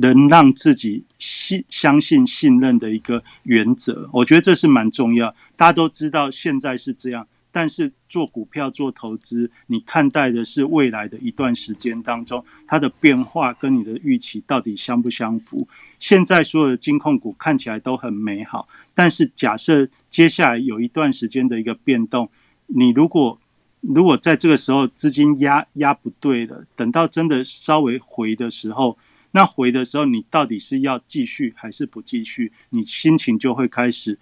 [0.00, 4.08] 能让自己信相信信任的一个原则？
[4.12, 5.34] 我觉得这是蛮重要。
[5.56, 15.68] 大家都知道现在是这样，但是做股票做投资，你看待的是未来的一段时间当中它的变化跟你的预期到底相不相符？
[15.98, 22.28] 现在所有的金控股看起来都很美好，但是假设接下来有一段时间的一个变动，
[22.66, 23.39] 你如果
[23.80, 28.98] 如果在这个时候资金压压不对了，等到真的稍微回的时候，
[29.30, 32.52] 那回的时候你到底是要继续还是不继续？
[32.68, 34.18] 你心情就会开始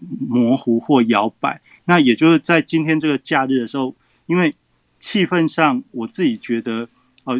[0.00, 1.60] 模糊或摇摆。
[1.84, 3.94] 那也就是在今天这个假日的时候，
[4.24, 4.54] 因为
[4.98, 6.88] 气氛上，我自己觉得，
[7.24, 7.38] 呃，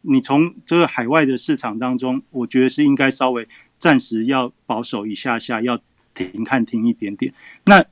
[0.00, 3.46] 你从这个海外的市场当中，我觉得是应该稍微
[3.78, 5.78] 暂时要保守一下下，要
[6.14, 7.34] 停看停一点点。
[7.64, 7.84] 那。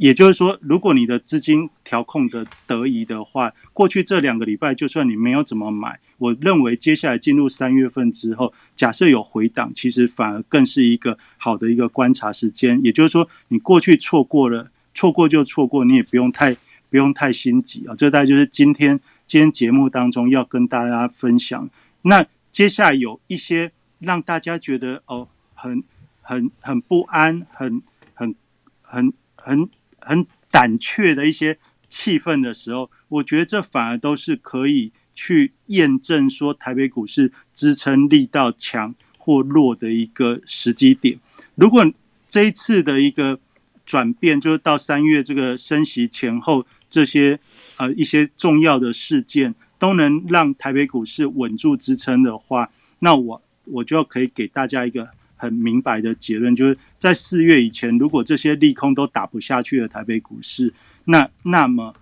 [0.00, 12.80] 也就是说，如果你的资金调控的得宜的话，过去这两个礼拜，就算你没有怎么买，我认为接下来进入三月份之后，假设有回档，其实反而更是一个好的一个观察时间。
[12.82, 16.56] 也就是说，你过去错过了，错过就错过，你也不用太
[16.88, 17.94] 不用太心急啊。
[17.94, 21.68] 这大概就是今天今天节目当中要跟大家分享。
[22.00, 25.84] 那接下来有一些让大家觉得哦，很
[26.22, 27.82] 很很不安，很
[28.14, 28.34] 很
[28.80, 29.68] 很很。
[29.68, 29.68] 很
[30.00, 41.18] 很胆怯的一些气氛的时候，我觉得这反而都是可以去验证说台北股市支撑力道强或弱的一个时机点。
[41.54, 41.84] 如果
[42.28, 43.38] 这一次的一个
[43.84, 47.38] 转变，就是到三月这个升息前后这些
[47.76, 52.70] 呃一些重要的事件都能让台北股市稳住支撑的话，
[53.00, 55.08] 那我我就可以给大家一个。
[55.40, 60.70] 很明白的结论，就是在四月以前，如果这些利空都打不下去的台北股市，
[61.06, 61.94] 那那么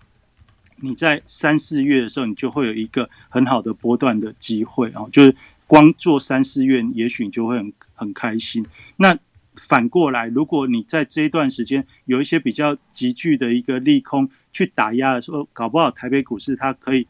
[0.80, 5.06] 你在三四月的时候，你就会有一个很好的波段的机会啊。
[5.12, 5.36] 就是
[5.68, 8.66] 光做三四月，也许你就会很很开心。
[8.96, 9.16] 那
[9.54, 17.06] 反过来，如果你在这一段时间有一些比较急剧的一个利空去打压的时候，搞不好台北股市它可以，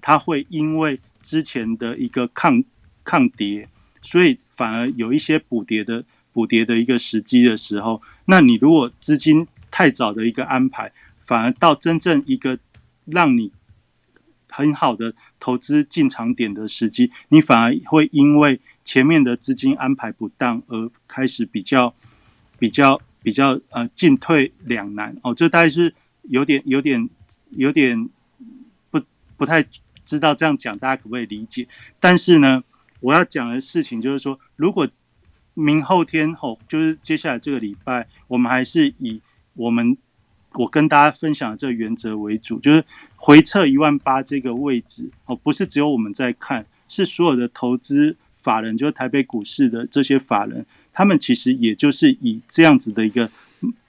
[0.00, 2.64] 它会因为之前的一个抗
[3.04, 3.68] 抗跌。
[4.06, 12.58] 所以反而有一些补跌的补跌的一个时机的时候，那你如果资金太早的一个安排，反而到真正一个
[13.04, 13.52] 让你
[14.48, 15.58] 很好的投。
[15.58, 21.92] 资进场点的时机，你反而会因为前面的资金安排不当而开始比较
[22.58, 25.34] 比较比较呃进退两难哦。
[25.34, 25.92] 这大概是
[26.22, 27.08] 有点有点
[27.50, 28.08] 有点
[28.90, 29.00] 不
[29.36, 29.64] 不太
[30.04, 31.66] 知道这样讲大家可不可以理解？
[31.98, 32.62] 但是呢，
[33.06, 34.88] 我要讲的事情就是说，如果
[35.54, 39.20] 明后天后就是接下来这个礼拜，我们还是以
[39.54, 39.96] 我们。
[40.58, 42.82] 我跟大家分享的这个原则为主，就是
[43.14, 53.30] 回撤一万八这个位置哦，不是只有我们在看，是所有的投资法人，就是台北股市的这些法人，他们其实也就是以这样子的一个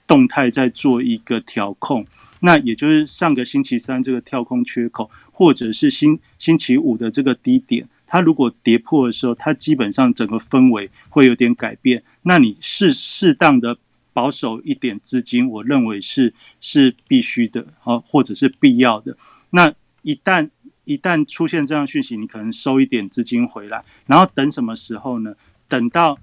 [0.06, 2.06] 动态在做一个调控。
[2.40, 12.02] 那也就是上个星期三这个跳空缺口，或者是星星期五的这个低点，它如果跌破的时候，它基本上整个氛围会有点改变。
[12.22, 13.78] 那你是适当的。
[14.14, 19.16] 保守一点资金，我认为是是必须的，哦，或者是必要的。
[19.50, 20.50] 那一旦
[20.82, 25.32] 一旦出现这样讯息，你可能收一点资金回来，然后等什么时候呢？
[25.68, 26.18] 等到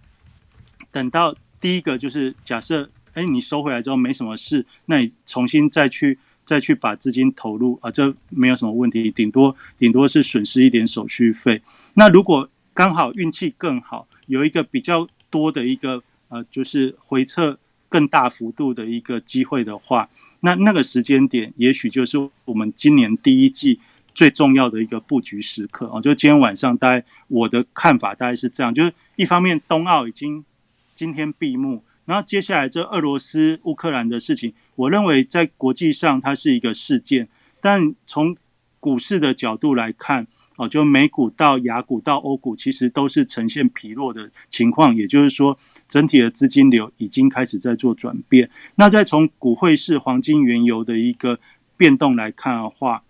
[0.92, 11.62] 等到第一个就是假设，哎，你收回来之后没什么事，那你重新再去再去把资金投入啊，这没有什么问题，顶多顶多是损失一点手续费。
[11.96, 17.58] 那如果刚好运气更好，有一个比较多的一个呃，就是回撤。
[17.88, 20.10] 更大幅度的一个机会的话，
[20.42, 23.80] 那那个时间点也许就是我们今年第一季
[24.14, 26.02] 最重要的一个布局时刻啊！
[26.02, 30.44] 就今天晚上，大概我的看法大概是这样：，就是一方面冬奥已经
[30.94, 37.28] 今天闭幕，然后接下来这俄罗斯乌克兰的事情，我认为在国际上它是一个事件，
[37.62, 38.36] 但从
[38.80, 45.58] 股市的角度来看，哦，就美股到雅股到欧股，其实都是呈现疲弱的情况，也就是说。
[45.88, 48.50] 整体的资金流已经开始在做转变。
[48.74, 51.40] 那再从股汇市、黄金、原油的一个
[51.78, 53.04] 变动来看的话，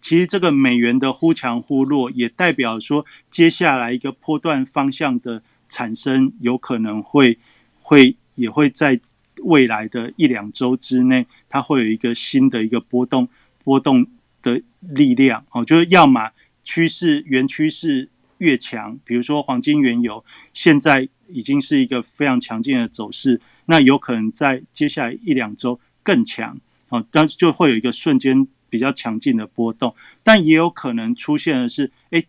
[0.00, 7.38] 其实这个美元的忽强忽弱，也代表说接下来一个波段方向的产生，有可能会
[7.80, 9.00] 会也会在
[9.42, 13.28] 未来的一两周之内，它会有一个新的一个波动
[13.64, 14.06] 波动
[14.42, 16.30] 的力量哦，就是要么
[16.64, 21.08] 趋势原趋势越强，比如说黄金、原油现在。
[21.32, 32.24] 已经是一个非常强劲的走势，那有可能在接下来一两周更强啊，但就会有一个瞬间比较强劲的波动，但也有可能出现的是，哎，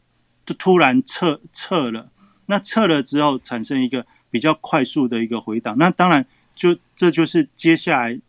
[0.45, 2.11] 就突然撤撤了，
[2.45, 6.23] 那撤了之后产生一个比较快速的一个回档，那当然
[6.55, 8.19] 就这就是接下来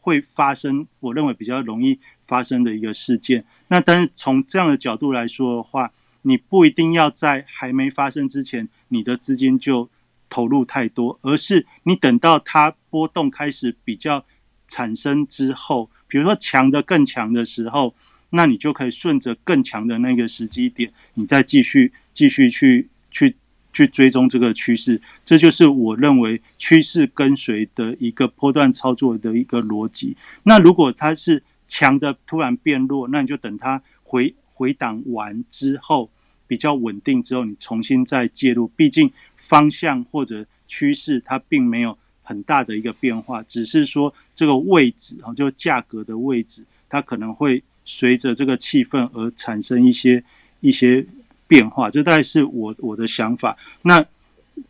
[0.00, 3.44] 会发生，我认为比较容易发生的一个事件。
[3.68, 5.90] 那但是从这样的角度来说的话，
[6.22, 9.88] 你不一定要在还没发生之前，你的资金就
[10.28, 14.24] 投入太多，而是你等到它波动开始比较
[14.68, 17.94] 产生之后，比如说强的更强的时候，
[18.30, 23.34] 那你就可以顺着更强的那个时机点，你再继续继续去去
[23.76, 24.98] 去追踪这个趋势。
[25.26, 30.16] 这就是我认为趋势跟随的一个波段操作的一个逻辑。
[30.44, 36.08] 那如果它是强的突然变弱，那你就等它回回档完之后
[36.46, 38.66] 比较稳定之后，你重新再介入。
[38.68, 39.12] 毕竟。
[39.38, 50.24] 方向或者趋势，它并没有很大的一个变化，只是说这个位置啊，就价格的位置，它可能会随着这个气氛而产生一些
[50.58, 51.06] 一些
[51.46, 51.90] 变化。
[51.90, 53.56] 这大概是我我的想法。
[53.82, 54.04] 那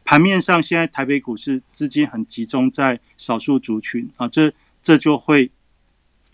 [0.04, 4.52] 盘面上现在台北股市资金很集中在少数族群啊，这
[4.82, 5.50] 这就会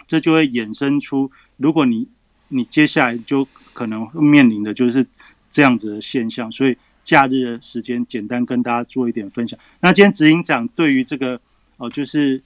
[0.06, 2.08] 这就会衍生出，如果你
[2.48, 5.06] 你接下来就可能面临的就是
[5.50, 6.76] 这样子的现象，所以。
[7.04, 9.58] 假日的时间，简单跟大家做一点分享。
[9.80, 11.40] 那今天执行长对于这个
[11.76, 12.40] 哦，就是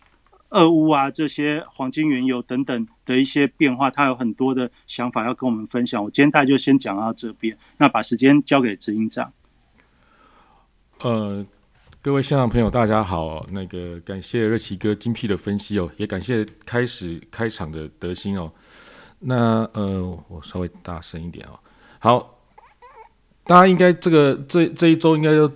[0.50, 6.02] 俄乌啊这些黄金、原油等等的一些变化，他有很多的想法要跟我们分享。
[6.02, 9.32] 我今天大概就先讲到这边，那把时间交给执行长。
[11.00, 11.44] 呃，
[12.00, 18.52] 各位现场朋友，大家好，那个感谢热奇哥精辟的分析哦，也感谢开始开场的德兴哦。
[19.18, 21.58] 那呃，我稍微大声一点哦，
[21.98, 22.32] 好。
[23.48, 25.48] 大家应该这个这这一周应该都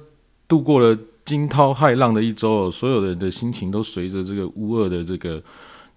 [0.47, 0.97] 度过了
[1.31, 5.41] 惊涛骇浪的一周，所有人的心情都随着这个乌二的这个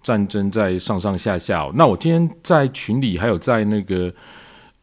[0.00, 1.68] 战争在上上下下。
[1.74, 4.14] 那我今天在群里还有在那个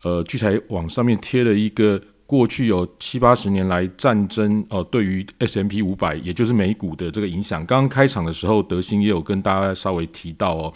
[0.04, 7.66] 呃聚财网上面贴了一个过去有七八十年来战争哦对于 S M P 五百也就是美股的这个影响。
[7.66, 10.74] 刚刚开场的时候，德兴也有跟大家稍微提到哦。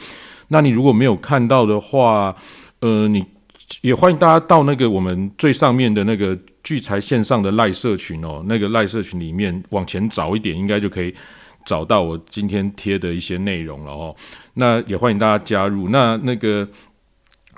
[0.47, 2.33] 那你如果没有看到的话，
[2.79, 3.25] 呃，你。
[3.81, 11.13] 也欢迎大家到那个我们最上面的那个聚财线上的赖社群哦，那个赖社群里面往前找一点，应该就可以
[11.65, 14.15] 找到我今天贴的一些内容了哦。
[14.53, 15.89] 那也欢迎大家加入。
[15.89, 16.67] 那那个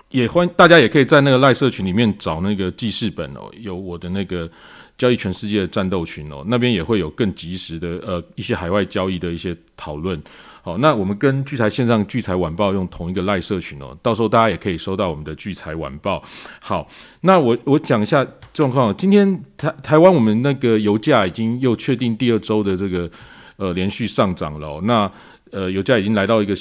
[0.10, 4.50] 也欢大家也可以在那个赖社群里面找那个记事本哦，有我的那个
[4.98, 10.22] 交易全世界的战斗群哦，那边也会有更及时的呃一些海外交易的一些讨论。
[10.68, 16.22] 好，那我们跟聚财线上聚财晚报用同一个赖社群哦，到时候大家也可以收到我们的聚财晚报。
[16.60, 16.86] 好，
[17.22, 18.94] 那我我讲一下状况。
[18.98, 23.10] 今天台台湾我们那个油价已经又确定第二周的这个
[23.56, 24.82] 呃连续上涨了。
[24.82, 25.10] 那
[25.52, 26.54] 呃油价已经来到一个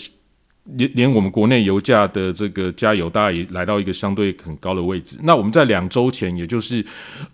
[0.76, 5.18] 连连我们国内油价的这个加油，大概也来到一个相对很高的位置。
[5.24, 6.86] 那我们在两周前，也就是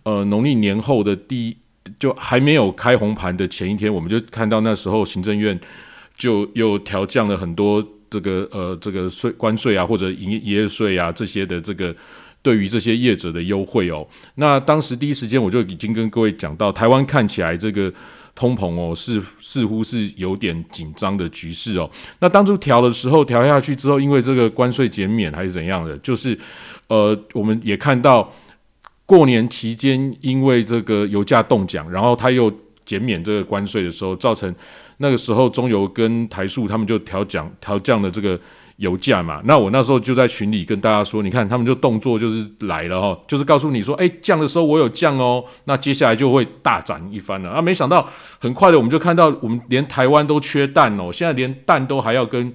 [0.04, 1.56] 呃农历年后的第一
[1.98, 5.60] 就还没有开红盘的前一天，我们就看到那时候行政院。
[6.22, 11.92] 就又调降了很多这个呃这个税关税啊或者营业税啊这些的这个
[12.42, 14.06] 对于这些业者的优惠哦。
[14.36, 17.92] 那当时第一时间我就已经跟各位讲到，台湾看起来这个
[18.36, 21.90] 通膨哦是似乎是有点紧张的局势哦。
[22.20, 26.38] 那当初调的时候调下去之后，因为这个关税减免还是怎样的，就是
[26.86, 28.32] 呃我们也看到
[29.04, 32.48] 过年期间因为这个油价动降，然后它又
[32.84, 34.54] 减免这个关税的时候，造成。
[34.98, 38.38] 那个时候，中油跟台塑他们就调降调降了这个
[38.76, 39.42] 油价嘛。
[39.44, 47.60] 那我那时候就在群里跟大家说，你看他们就动作就是来了哈，就是告诉你说，哎，降的时候我有降哦，那接下来就会大涨一番了啊。
[47.60, 48.08] 没想到
[48.38, 52.54] 很快的，我们就看到我们连台湾都缺蛋哦，现在连蛋都还要跟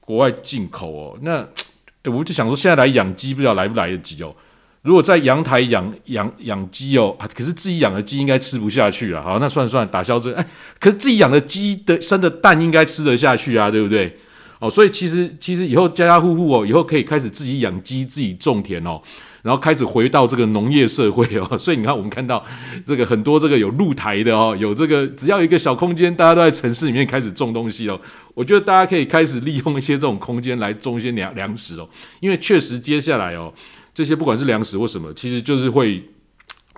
[0.00, 1.18] 国外进口哦。
[1.22, 1.46] 那
[2.10, 4.34] 我就想说，现在来养鸡，不知道来不来得及哦。
[4.82, 9.22] 如果在阳台养养养鸡哦，啊，可是自己养的鸡应该吃不下去了。
[9.22, 10.32] 好，那算算，打消这。
[10.32, 10.46] 哎，
[10.78, 14.16] 可是自己养的鸡的生的蛋应该吃得下去啊，对不对？
[14.58, 19.00] 哦，所以其实其实以后家家户户哦，以后可以开始自己养鸡、自己种田哦，
[19.42, 21.46] 然后开始回到这个农业社会哦。
[21.58, 22.42] 所以你看，我们看到
[22.86, 28.00] 这个很多这个有露台的哦，有这个只要一个小空间，大家都在城市里面开始种东西哦。
[28.32, 31.86] 我觉得大家可以开始利用一些这种空间来种一些粮粮食哦，
[32.20, 33.52] 因为确实接下来哦。
[33.92, 36.08] 这些不管是粮食或什么，其实就是会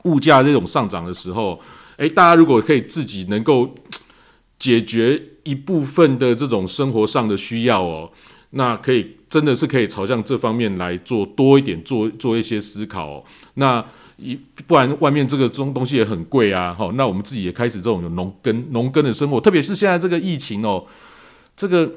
[0.04, 1.60] 物价这种上涨的时候，
[1.96, 3.74] 诶，大家如果可以自己能够
[4.58, 8.10] 解决一部分的这种生活上的需要哦，
[8.50, 13.08] 那可以真的是可以朝向这方面来做多一点，做做一些思考。
[13.08, 13.24] 哦。
[13.54, 13.84] 那
[14.16, 20.84] 一不然外面这个种东西也很贵啊，好，那我们自己也开始这种有农耕农耕的生活，特别是现在这个疫情哦，
[21.54, 21.92] 这个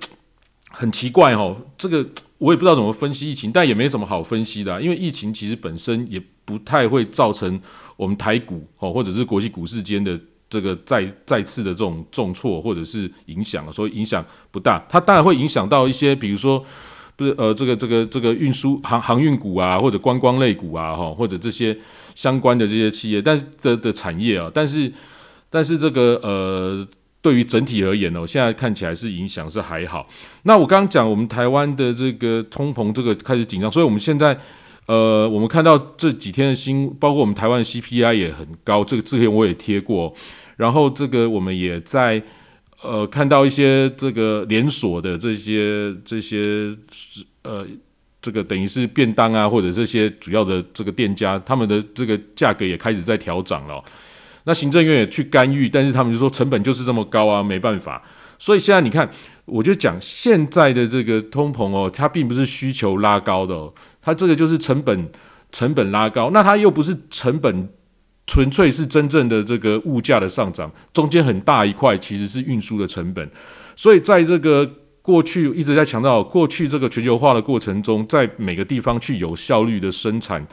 [0.69, 2.07] 很奇怪哦，这个。
[2.37, 7.59] 我也不知道怎么分析疫情，但也没什么好分析的，因为疫情其实本身也不太会造成
[7.95, 10.19] 我们台股哦，或者是国际股市间的
[10.49, 14.85] 这个再再次的这种重挫或者是影响，所以影响不大。
[14.89, 16.61] 它当然会影响到一些，比如说
[17.15, 21.77] 不是呃这个这个这个运输航航运股啊，或者观光类股啊，哈，或者这些
[22.15, 24.91] 相关的这些企业，但是的的产业啊，但是
[25.49, 26.87] 但是这个呃。
[27.25, 30.07] 对于整体而言呢哦，现在看起来是影响是还好。
[30.43, 34.37] 那我刚刚讲我们台湾的这个通膨这个开始紧张，所以我们现在
[34.85, 40.13] 呃，我们看到这几天的新，包括我们台湾的 CPI 也很高，这个之前我也贴过。
[40.55, 42.21] 然后这个我们也在
[42.83, 46.77] 呃看到一些这个连锁的这些这些
[47.41, 47.65] 呃
[48.21, 53.83] 这个等于是便当啊，或者这些主要的这个店家，他们的这个价格也开始在调涨了。
[54.45, 58.01] 那行政院也去干预，但是他们就说成本就是这么高啊，没办法。
[58.37, 59.09] 所以现在你看，
[59.45, 65.09] 我就讲现在的这个通膨哦，它并不是需求拉高的哦，它这个就是成本
[65.51, 66.29] 成本拉高。
[66.31, 67.69] 那它又不是成本，
[68.27, 73.31] 纯粹是真正的这个物价的上涨，中间很大一块其实是运输的成本。
[73.75, 74.69] 所以在这个
[75.01, 80.45] 过去一直在强调，过去这个全球化的过程中，在每个地方去有效率的生产。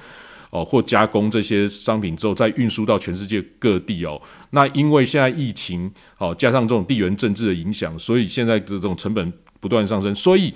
[0.53, 4.21] 哦，或加工这些商品之后，再运输到全世界各地哦。
[4.51, 10.15] 那因为现在疫情，哦，加上这种地缘政治的影响，所以现在的这种成本不断上升。
[10.15, 10.53] 所以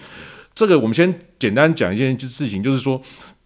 [0.54, 3.00] 这个我们先简单讲一件事情，就是说，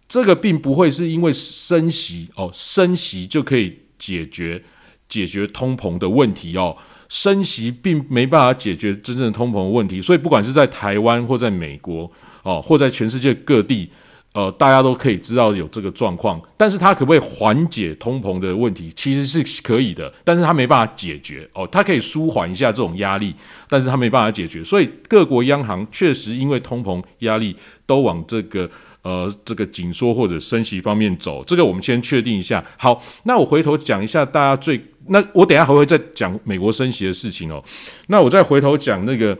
[0.09, 4.61] 这个并不会是因为升息哦，升息就可以解决
[5.07, 6.75] 解决通膨的问题哦。
[7.07, 10.01] 升息并没办法解决真正的通膨问题。
[10.01, 12.11] 所以不管是在台湾或在美国
[12.43, 13.89] 哦，或在全世界各地。
[14.33, 18.89] 呃，大家都可以知道有这个状况，但是它可不可以缓解通膨的问题？
[18.95, 21.67] 其实是可以的，但是它没办法解决哦。
[21.69, 23.35] 它可以舒缓一下这种压力，
[23.67, 24.63] 但是它没办法解决。
[24.63, 27.53] 所以各国央行确实因为通膨压力
[27.85, 28.69] 都往这个
[29.01, 31.43] 呃这个紧缩或者升息方面走。
[31.43, 32.63] 这个我们先确定一下。
[32.77, 37.61] 好，那我回头讲一下大家最那我等下还会再讲美国升息的事情哦。
[38.07, 39.37] 那我再回头讲那个。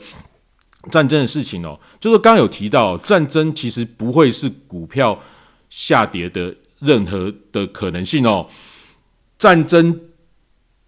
[0.90, 5.20] 战争的事情哦，就是刚有提到，战争其实不会是股票
[5.70, 8.48] 下跌的任何的可能性哦。
[9.38, 10.00] 战争，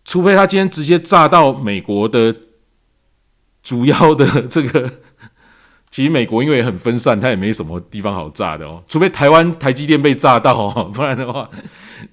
[0.04, 2.36] 除非他今天直接炸到美国的
[3.62, 4.92] 主要的这个
[5.92, 11.48] 其实美国因为很分散，它也没什么地方好炸的哦，除非台湾台积电被炸到哦， 不然的话，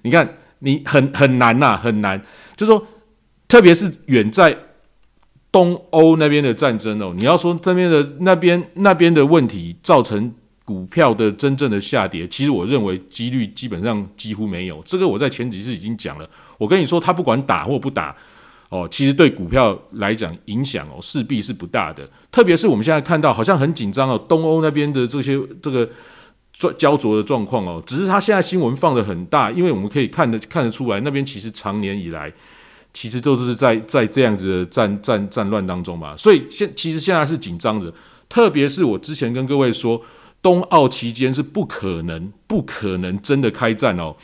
[0.03, 2.23] 你看你很很难呐，很难。
[2.57, 2.87] 就说，
[3.49, 4.55] 特别是远在
[5.53, 10.33] 东欧那边的战争哦，你要说这边的那边那边的问题造成
[10.65, 14.83] 股票的真正的下跌，其实我认为几率基本上几乎没有。
[14.85, 16.29] 这个我在前几次已经讲了，
[16.59, 18.15] 我跟你说，他不管打或不打。
[18.69, 22.09] 哦，其实对股票来讲影响哦，势必是不大的。
[22.31, 25.91] 特别是我们现在看到好像很紧张哦，东欧那边的这些这个
[26.79, 32.33] 焦灼的状况哦，只是他现在新闻放的很大，因为我们可以看得看得出来，那边其实长年以来
[32.93, 36.17] 其实都是在在这样子的战战战乱当中嘛。
[36.17, 37.93] 所以现其实现在是紧张的，
[38.29, 40.03] 特别是我之前跟各位说，
[40.43, 44.17] 冬奥期间是不可能不可能真的开战哦。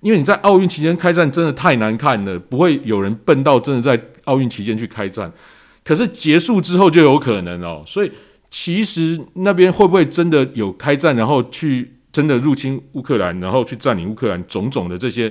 [0.00, 5.30] 因为你在奥运期间开战真的太难看了，不会有人笨到真的在奥运期间去开战。
[5.84, 8.10] 可是结束之后就有可能哦，所以
[8.50, 15.30] 其实那边会不会真的有开战，然后去真的入侵乌克兰，然后去占领乌克兰，种种的这些，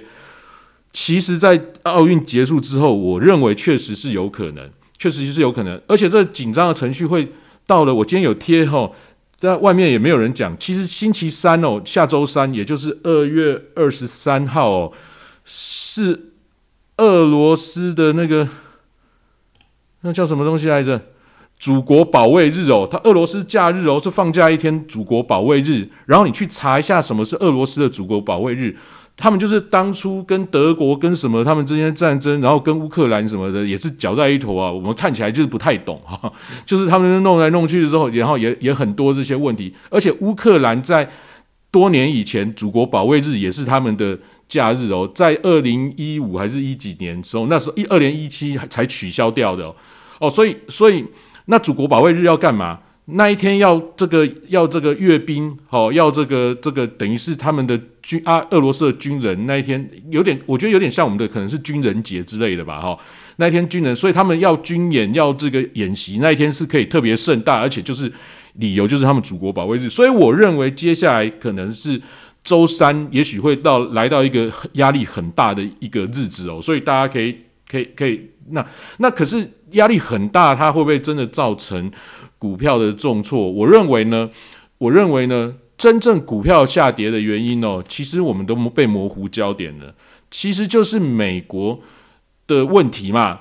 [1.01, 7.31] 其实，在奥运结束之后，我认为确实是有可能，确实是有可能，而且这紧张的程序会
[7.65, 7.95] 到了。
[7.95, 8.91] 我今天有贴哈。
[9.37, 10.55] 在外面也没有人讲。
[10.59, 14.91] 其实星期三哦，下周三，也就是二月二十三号哦，
[15.45, 16.33] 是
[16.97, 18.47] 俄罗斯的那个
[20.01, 21.01] 那叫什么东西来着？
[21.57, 25.89] 祖国保卫日哦，它俄罗斯假日哦，是放假一天，祖国保卫日。
[26.05, 28.77] 然后你去查一下什么是俄罗斯的祖国保卫日。
[29.19, 34.71] 他们就是当初跟德国跟什么他们之间战争，然后跟乌克兰什么的也是搅在一头啊。
[34.71, 36.31] 我们看起来就是不太懂哈，
[36.65, 39.75] 就是他们弄来弄去之后，然后也也很多这些问题。
[39.89, 41.09] 而且乌克兰在
[41.69, 44.17] 多年以前，祖国保卫日也是他们的
[44.47, 49.75] 假日哦，在二零一五还是一几年时候，那时候一二零一七才取消掉的
[50.19, 50.29] 哦。
[50.29, 51.05] 所以所以
[51.45, 52.79] 那祖国保卫日要干嘛？
[53.11, 57.79] 那一天要这个要这个阅兵，好要这个这个等于是他们的
[58.09, 62.97] 军啊，俄罗斯的军人那一天有点，我觉得有点像我们的可能是军人节之类的吧，哈，
[63.35, 68.11] 那一天军人，所以他们要军演要这个演习，那一天是可以特别盛大，而且就是
[68.53, 72.01] 理由就是他们祖国保卫日，所以我认为接下来可能是
[72.43, 77.35] 周三，也许会到来到一个压力很大的一个日子哦，所以大家可以
[77.69, 78.65] 可以可以，那
[78.97, 81.91] 那可是压力很大，它会不会真的造成？
[82.39, 84.29] 股票的重挫，我认为呢，
[84.77, 89.95] 我认为呢，真正股票下跌的原因哦，其实我们都被模糊焦点了，
[90.29, 91.79] 其实就是美国
[92.45, 93.39] 的问题嘛，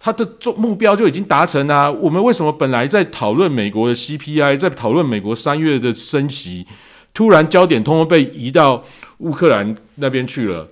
[0.00, 1.88] 它的重目标就已经达成啊。
[1.88, 6.66] 我们为什么本来在讨论美国的 CPI，在讨论美国三月的升息，
[7.12, 8.82] 突然焦点通通被移到
[9.18, 10.66] 乌克兰那边去了？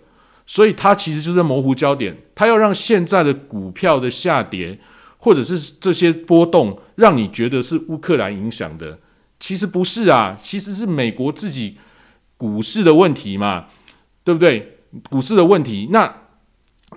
[0.47, 4.81] 所以它其实就是模糊焦点，它要让现在的股票的下跌。
[5.17, 8.99] 或者是这些波动让你觉得是乌克兰影响的，
[9.47, 11.77] 其实不是啊，其实是美国自己
[12.39, 13.67] 股市的问题嘛，
[14.25, 14.79] 对不对？
[15.11, 16.11] 股市的问题，那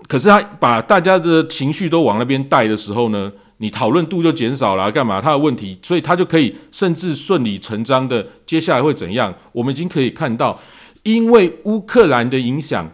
[0.07, 5.19] 可是他把大家的情绪都往那边带的时候呢，你讨论度就减少了，干嘛？
[5.19, 9.35] 他的问题，所以他就可以甚至顺理成章的接下来会怎样？
[9.51, 10.57] 我们已经可以看到，
[11.03, 12.89] 因为乌克兰的影响，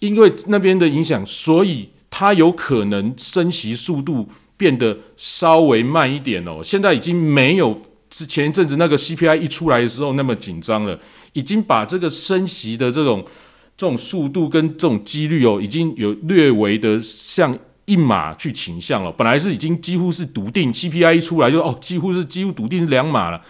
[0.00, 1.88] 因为那边的影响，所以。
[2.12, 6.60] 它有可能升息速度变得稍微慢一点哦。
[6.60, 7.80] 现在已经没有
[8.10, 10.98] 之前一阵子那个 CPI 一出来的时候那么紧张了，
[11.32, 13.24] 已经把这个升息的这种
[13.76, 17.56] 这种速度跟这种几率哦，已经有略微的向
[17.86, 19.10] 一码去倾向了。
[19.12, 23.40] 本来是已经几乎是笃定 CPI 一出来就哦，几乎是几乎笃定是两码了。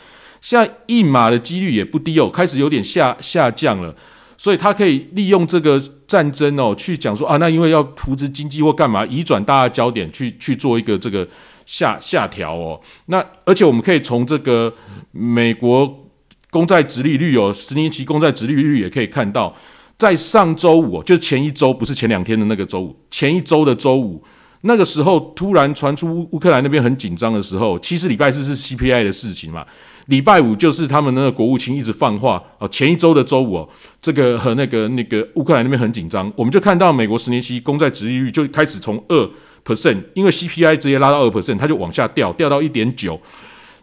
[0.41, 3.95] 现在一码的几率也不低哦，开始有点下下降了。
[4.39, 11.29] 所以他可以利用这个战争哦，去讲说啊，那因为要扶持经济或干嘛，移转大家焦点去去做一个这个
[11.71, 12.81] 下下调哦。
[13.07, 14.75] 那而且我们可以从这个
[15.13, 16.11] 美国
[16.51, 19.55] 公债直利率哦，十年期公债直利率也可以看到，
[19.97, 24.25] 在上周五，就是前一周，不是前两天的那个周五，前一周的周五。
[24.63, 29.65] 那个时候突然传出乌克兰那边很紧张的时候，其实礼拜四是 CPI 的事情嘛，
[30.07, 33.69] 礼拜五就是他们那个国务卿一直放话哦，前一周的周五哦，
[34.01, 39.31] 这个和那个那个乌克兰那边很紧张，我们就看到美国十年期公债殖利率就开始从二
[39.65, 43.21] percent，因为 CPI 直接拉到二 percent，它就往下掉，掉到一点九，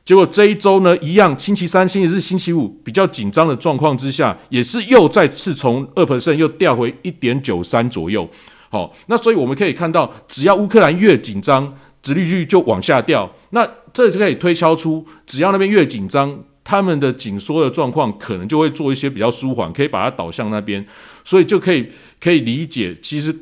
[0.03, 8.28] 结果这一周呢一样，星期三、星期四、星期五比较紧张的状况之下，也是又再次从二 percent 又掉回一点九三左右。
[8.70, 11.74] 好，那所以我们可以看到，只要乌克兰越紧张，
[12.08, 13.36] 殖利率就往下掉。
[13.49, 20.86] 那这就可以推敲出，只要那边越紧张，他们的紧缩的状况可能就会做一些比较舒缓，可以把它导向那边。
[21.24, 21.89] 所以就可以
[22.22, 23.36] 可以理解，其实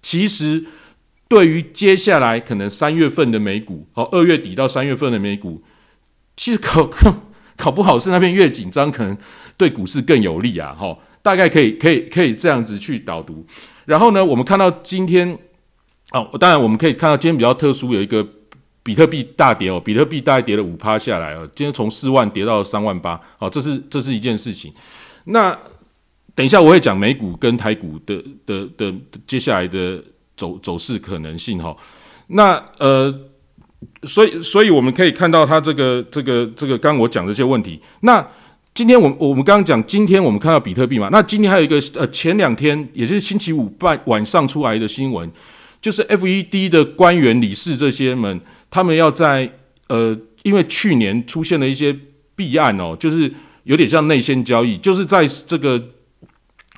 [0.00, 0.64] 其实
[1.28, 5.62] 对于接下来可能三月份的美股，好，二月底到三月份的美股，
[6.36, 6.88] 其实考
[7.56, 9.14] 考 不好是那边越紧张，可能
[9.58, 13.44] 对股市更有利啊，哈，大概可以可以可以这样子去导读。
[13.84, 15.38] 然后呢，我们看到今天，
[16.12, 18.26] 哦，当然我们可以看到今天比较特殊，有一个
[18.82, 24.72] 比特币大跌哦，比特币大概跌了五趴下来哦，今天从四万跌到三万八，哦，这是这是一件事情。
[25.24, 25.56] 那
[26.34, 28.94] 等一下我会讲美股跟台股的的的
[29.26, 30.02] 接下来的
[30.36, 31.76] 走走势可能性哈。
[32.28, 33.14] 那呃，
[34.04, 37.78] 所以所以我们可以看到它这个这个这个刚我讲这些问题。
[38.00, 38.26] 那
[38.72, 45.28] 今天我我们刚刚讲，今天我们看到比特币嘛，那今天还有一个呃，前两天也是星期五半晚上出来的新闻，
[45.80, 49.52] 就是 FED 的官员、理事这些们，他们要在
[49.88, 51.96] 呃，因为去年出现了一些
[52.34, 53.32] 弊案哦，就是
[53.64, 55.90] 有点像内线交易，就是在这个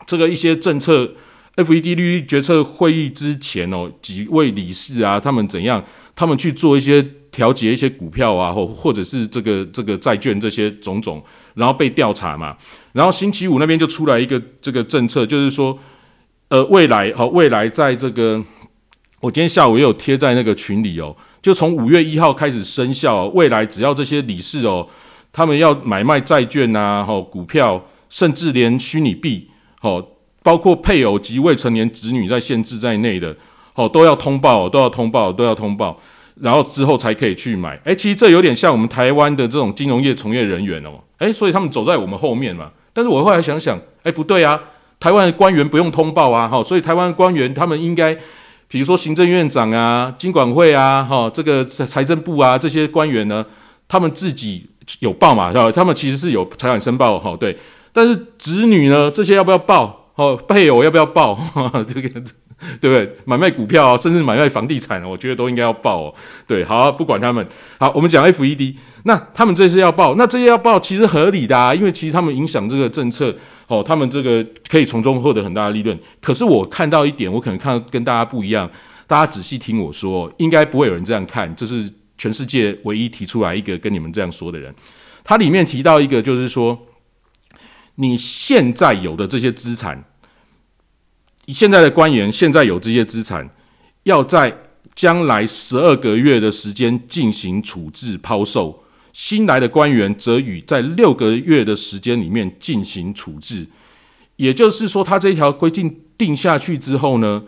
[0.06, 1.14] 这个一些政策
[1.56, 5.84] FED 利率决策会议之前哦，几位理事啊，他们怎样，
[6.14, 7.06] 他们去做一些。
[7.32, 11.22] 调节一些股票啊，或或者是这个这个债券这些种种，
[11.54, 12.56] 然后被调查嘛。
[12.92, 15.78] 然后星期五那边就出来一个这个政策，就是说，
[16.48, 18.44] 呃，未来哦，未来在这个，
[19.20, 23.26] 我今天下午也有贴在那个群里哦，就从五月一号开始生效。
[23.28, 24.86] 未来只要这些理事哦，
[25.30, 29.48] 他们要买卖债券啊，哈，股票，甚至连虚拟币，
[29.80, 30.02] 好，
[30.42, 33.36] 包括配偶及未成年子女在限制在内的，
[33.74, 36.00] 好，都要通报，都要通报，都要通报。
[36.40, 42.70] 然后之后才可以去买，诶，其实这有点像我们台湾的这种金融业从业人员哦，诶，所以他们走在我们后面嘛。
[42.94, 44.58] 但是我后来想想，诶，不对啊，
[44.98, 48.16] 台湾的官员不用通报啊，哈，所以台湾官员他们应该，
[48.70, 53.44] 比如说行政院长啊、经管会啊、哈，这个财政部啊这些官员呢，
[53.88, 54.64] 他们自己
[55.00, 55.72] 有报嘛，是吧？
[55.72, 57.58] 他们其实是有财产申报，哈，对。
[57.92, 60.12] 但是子女呢，这些要不要报？
[60.14, 61.36] 哦，配偶要不要报？
[61.88, 62.22] 这个。
[62.80, 63.16] 对不对？
[63.24, 66.14] 买卖股票，甚至买卖房地产，我觉得都应该要报哦。
[66.46, 67.46] 对，好，不管他们。
[67.78, 73.34] 好，我们讲 FED，那他们这些要报，那这些要报其实合理的啊，因为其实他们影响这个政策
[73.66, 75.98] 哦，他们这个可以从中获得很大的利润。
[76.20, 78.70] 可是我看到一点，我可能看跟大家不一样，
[79.06, 84.74] 大家仔细听我说，应该不会有人这样看，这是全世界唯一提出来一个跟你们这样说的人。
[85.24, 86.78] 他里面提到一个，就是说
[87.94, 90.04] 你现在有的这些资产。
[91.52, 93.48] 现在的官员现在有这些资产，
[94.02, 94.56] 要在
[94.94, 98.82] 将来十二个月的时间进行处置抛售；
[99.12, 103.68] 新来的官员则与在六个月的时间里面进行处置。
[104.36, 107.44] 也就是说，他这一条规定定下去之后呢，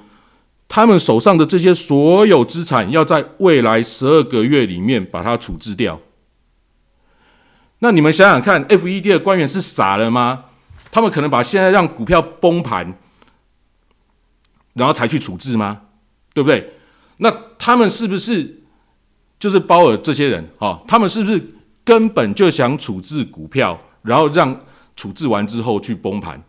[0.68, 6.00] 他们手上的这些所有资产要在未来十二个月里面把它处置掉。
[7.80, 10.44] 那你们想想看，FED 的官员是傻了吗？
[10.90, 12.98] 他们可能把现在让股票崩盘。
[14.74, 15.82] 然后才去处置吗？
[16.34, 16.72] 对不对？
[17.18, 18.62] 那他们是不是
[19.38, 20.48] 就是鲍尔这些人？
[20.58, 21.54] 哈，他们是不是
[21.84, 24.58] 根本就想处置股票，然后让
[24.96, 26.42] 处置完之后去崩盘？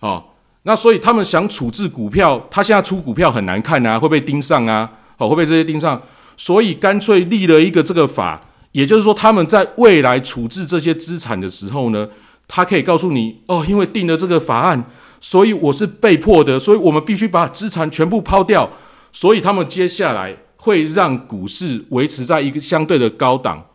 [0.00, 0.22] 哦，
[0.64, 6.02] 那所以他们想处置股票，他现在出股票很难看啊，会被盯上啊，哦，会被这些盯上，
[6.36, 8.40] 所以干脆立了一个这个法，
[8.72, 12.10] 也就是说，他们在未来处置这些资产的时候呢，
[12.46, 14.84] 他可以告诉你，哦，因为定了这个法案。
[15.20, 18.70] 所以我是被迫的，所以我们必须把资产全部抛掉。
[19.12, 23.66] 所以他们接下来会让股市维持在一个相对的高档，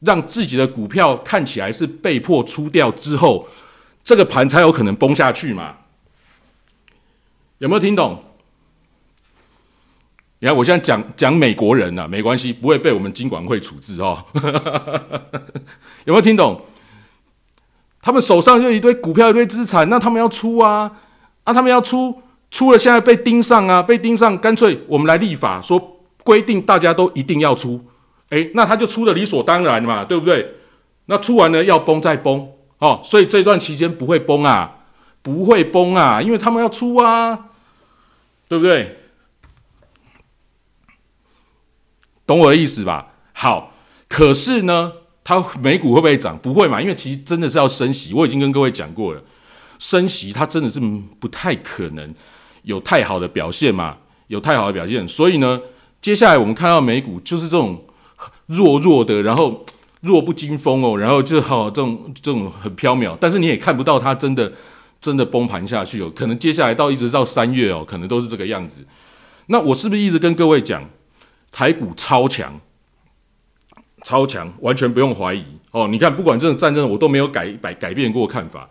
[0.00, 3.46] 让自己的股票看起来是被迫出掉之后，
[4.02, 5.76] 这个盘才有可能崩下去嘛？
[7.58, 8.24] 有没有听懂？
[10.38, 14.24] 你看我现在讲讲美国人呐，没关系，不会被我们金管会处置哦。
[16.06, 16.64] 有没有听懂？
[18.02, 20.90] 他们手上就一堆股票，一堆资产，那他们要出啊，
[21.44, 27.84] 啊，他们要出，出了现在被盯上啊，被盯上，干脆我们来立法，说规定大家都一定要出，
[28.30, 30.54] 诶，那他就出的理所当然嘛，对不对？
[31.06, 32.48] 那出完了要崩再崩，
[32.78, 34.78] 哦，所以这段期间不会崩啊，
[35.20, 37.46] 不会崩啊，因为他们要出啊，
[38.48, 38.96] 对不对？
[42.26, 43.08] 懂我的意思吧？
[43.32, 43.72] 好，
[44.08, 44.92] 可是呢？
[45.22, 46.36] 它美股会不会涨？
[46.38, 48.14] 不会嘛，因为其实真的是要升息。
[48.14, 49.22] 我已经跟各位讲过了，
[49.78, 50.80] 升息它真的是
[51.18, 52.14] 不太可能
[52.62, 53.98] 有太好的表现嘛，
[54.28, 55.06] 有太好的表现。
[55.06, 55.60] 所以呢，
[56.00, 57.84] 接下来我们看到美股就是这种
[58.46, 59.64] 弱弱的，然后
[60.00, 64.52] 弱不禁风哦，然后就好这种这种很飘渺，但是你也看不到它真的
[65.00, 66.10] 真的崩盘下去哦。
[66.16, 68.86] 可能接下来到一直到三月哦，可能都是这个样子。
[69.46, 70.88] 那我是不是一直跟各位讲
[71.52, 72.60] 台股超强？
[74.04, 75.86] 超强，完全不用怀疑哦！
[75.88, 78.68] 你看，不管这种战争，我都没有改改改变过看法。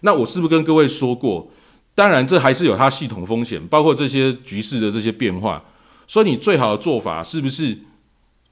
[0.00, 1.48] 那我是不是跟各位说过？
[1.94, 5.62] 当然，这还是有它系统风险，包括这些局势的这些变化。
[6.06, 7.78] 所以，你最好的做法是不是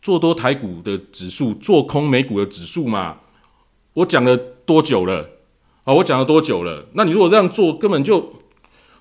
[0.01, 3.19] 做多台股的指数，做空美股的指数嘛。
[3.95, 5.29] 我讲了多久了？
[5.85, 6.87] 啊，我讲了多久了？
[6.93, 8.33] 那你如果这样做，根本就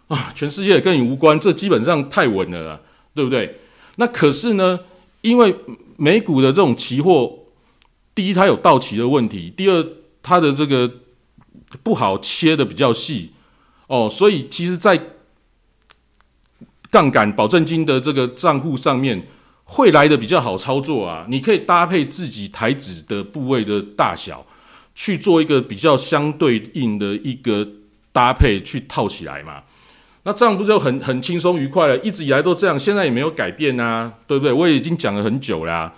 [0.08, 2.82] 啊，全世界跟你无关，这基本上太稳了，
[3.14, 3.60] 对不对？
[3.98, 4.80] 那可是呢，
[5.22, 5.56] 因为
[6.00, 7.40] 美股的这种期货，
[8.16, 9.86] 第一它有到期的问题，第二
[10.24, 10.90] 它的这个
[11.84, 13.34] 不好切的比较细
[13.88, 15.00] 哦，所以其实，在
[16.90, 19.28] 杠杆保证金的这个账户上面
[19.66, 24.46] 会来的比较好操作啊，你可以搭配自己台指的部位的大小。
[24.96, 27.66] 去做一个比较相对应的一个
[28.12, 29.64] 搭配去套起来嘛，
[30.24, 31.98] 那这样不就很很轻松愉快了？
[32.00, 34.52] 一直以来都这样，现在也没有改变啊，对不对？
[34.52, 35.94] 我也已经讲了很久啦，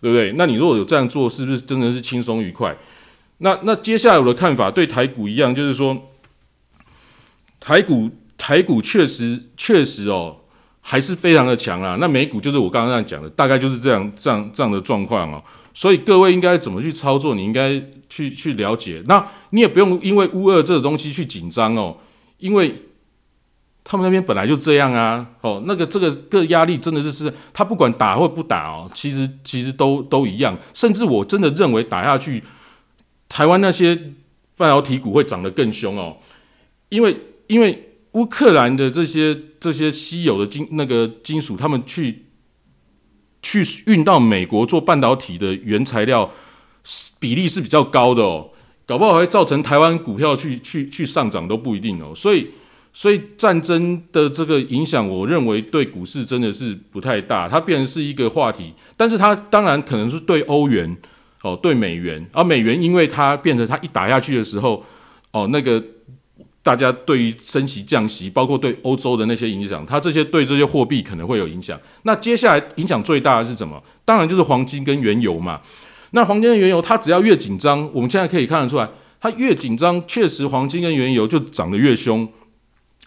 [0.00, 0.32] 对不对？
[0.36, 2.76] 那你如果有这样做，是不是真的是轻松愉快？
[3.38, 6.10] 那那接下来我的看法对台股一样，就是说
[7.60, 10.38] 台股台股确实确实哦，
[10.80, 11.98] 还是非常的强啊。
[12.00, 15.42] 那美股就是我刚刚这样讲的，大概就是这样这样这样的状况哦。
[15.74, 17.34] 所以各位应该怎么去操作？
[17.34, 19.02] 你应该去去了解。
[19.06, 21.98] 那你也不用因为乌二这个东西去紧张哦，
[22.38, 22.74] 因为
[23.88, 25.24] 他们那边本来就这样啊。
[25.42, 30.58] 哦，那个这个个压力真的是是，他不管打或不打哦，其实其实都都一样。
[30.74, 32.42] 甚至我真的认为打下去，
[33.28, 33.94] 台湾那些
[34.56, 36.16] 半导体股会涨得更凶哦，
[36.88, 37.16] 因为
[37.46, 42.24] 因为乌克兰的这些这些稀有的金那个金属，他们去。
[43.42, 46.28] 去运到美国做半导体的原材料
[47.20, 48.50] 比例是比较高的哦，
[48.84, 52.12] 搞不好会造成台湾股票去去去上涨都不一定哦。
[52.12, 52.48] 所以
[52.98, 58.72] 所以战争的这个影响，我认为对股市真的是不太大，它变成是一个话题。
[58.96, 60.96] 但是它当然可能是对欧元
[61.42, 64.82] 哦，对美元，而美元因为它变成它一打下去的时候
[65.30, 65.84] 哦，那个。
[66.62, 71.80] 大家对于升息降息，包括对欧洲的那些影响，它这些对这些货币可能会有影响。
[72.02, 73.80] 那接下来影响最大的是什么？
[74.04, 75.60] 当然就是黄金跟原油嘛。
[76.10, 78.88] 那黄金跟原油，它只要越紧张，我们现在可以看得出来，
[79.20, 82.28] 它越紧张，确实黄金跟原油就涨得越凶。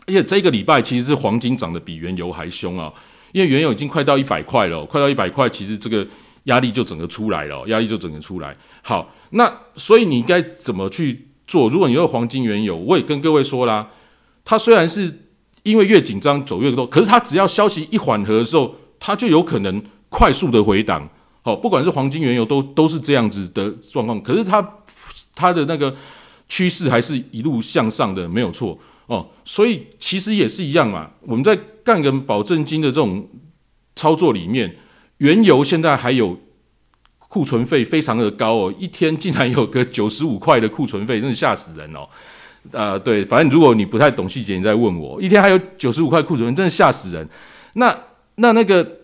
[0.08, 2.92] 而且这个礼拜其实是黄金涨得比原油还凶啊，
[3.32, 6.08] 因为原油已经快到一百块了，快到一百块，其实这个
[6.46, 8.56] 压力就整个出来了，压力就整个出来。
[8.82, 11.26] 好，那所以你该怎么去？
[11.50, 13.90] 做，如果你有黄金原油，我也跟各位说啦，
[14.46, 15.22] 它虽然是
[15.64, 21.10] 因为越紧张走越多，可是它只要消息一缓和的时候，它就有可能快速的回档。
[21.42, 24.64] 好，不管是黄金原油都都是这样子的状况，可是它
[25.34, 25.96] 它的那个
[26.48, 28.78] 趋势还是一路向上的，没有错
[29.10, 29.28] 哦。
[29.44, 33.28] 所以其实也是一样嘛，我们在干跟保证金的这种
[33.98, 34.78] 操作里面，
[35.18, 36.40] 原油现在还有。
[37.32, 42.10] 库存费非常的高哦，一天竟然有个 九十五块的库存费，真是吓死人哦！
[42.72, 47.30] 呃，对，反正如果你不太懂细节，你再问我，一天还有九十五块库存，真的吓死人。
[47.74, 47.96] 那
[48.38, 49.02] 那那个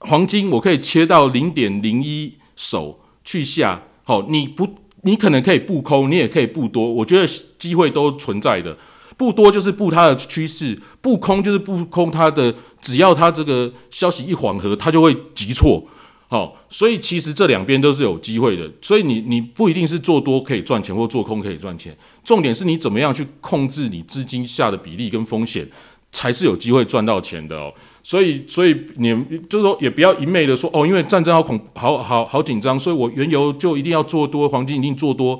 [0.00, 4.68] 黄金，我可以切到零点零一手去下，好，你不，
[5.00, 7.26] 你可能可以不空，你也可以不多，我觉得
[7.58, 8.76] 机会都存在的。
[9.16, 15.84] 不多就是不它的趋势，不空就是不空它的，只要它这个消息一缓和，它就会急挫。
[16.26, 25.68] 好，所以其实这两边都是有机会的，所以你你不一定是做多可以赚钱，或做空可以赚钱，重点是你怎么样去控制你资金下的比例跟风险，
[26.10, 27.72] 才是有机会赚到钱的哦。
[28.02, 29.14] 所以所以你
[29.48, 35.38] 就是说也不要一昧的说哦，因为战争好恐，好好好紧张，所以我原油就一定要做多，黄金一定做多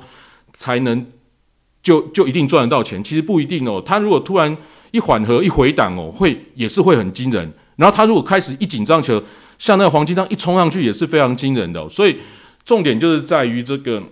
[0.53, 1.05] 才能
[1.85, 3.81] 就就一定赚得到钱，其实不一定哦。
[3.85, 4.57] 他如果突然
[4.91, 7.53] 一缓和一回档哦，会也是会很惊人。
[7.77, 9.21] 然后他如果开始一紧张起来。
[9.57, 12.17] 像那个黄金章一冲上去也是非常惊人的，所以
[12.65, 14.03] 重点就是在于这个，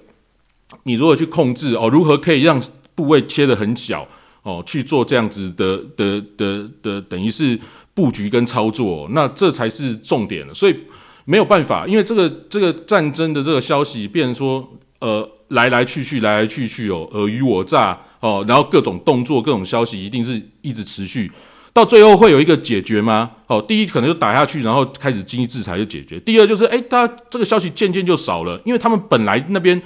[0.83, 2.63] 你如何去控制哦，如何可以让
[2.95, 4.07] 部位切得很小
[4.43, 7.59] 哦，去做这样子的的的的，等于是
[7.93, 10.53] 布局跟操作，那这才是重点了。
[10.53, 10.79] 所以
[11.25, 14.65] 没有办法，因为这个这个战争的这个消息，变成说
[15.01, 21.31] 呃来来去去来来去去哦，尔虞我诈哦，然后各种动作、各种消息一定是一直持续。
[21.71, 23.31] 到最后会有一个解决吗？
[23.47, 26.19] 哦，第一可能就打下去，然后开始经济制裁就解决。
[26.19, 29.81] 第二就是，哎，他这个消息渐渐就少了，因为他们本来那边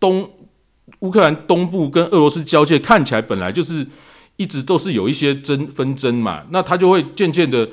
[0.00, 0.28] 东
[1.00, 3.86] 乌克兰东部跟俄罗斯交界，看起来本来就是
[4.36, 7.68] 一直都是有一些争纷争嘛，那他就会渐渐的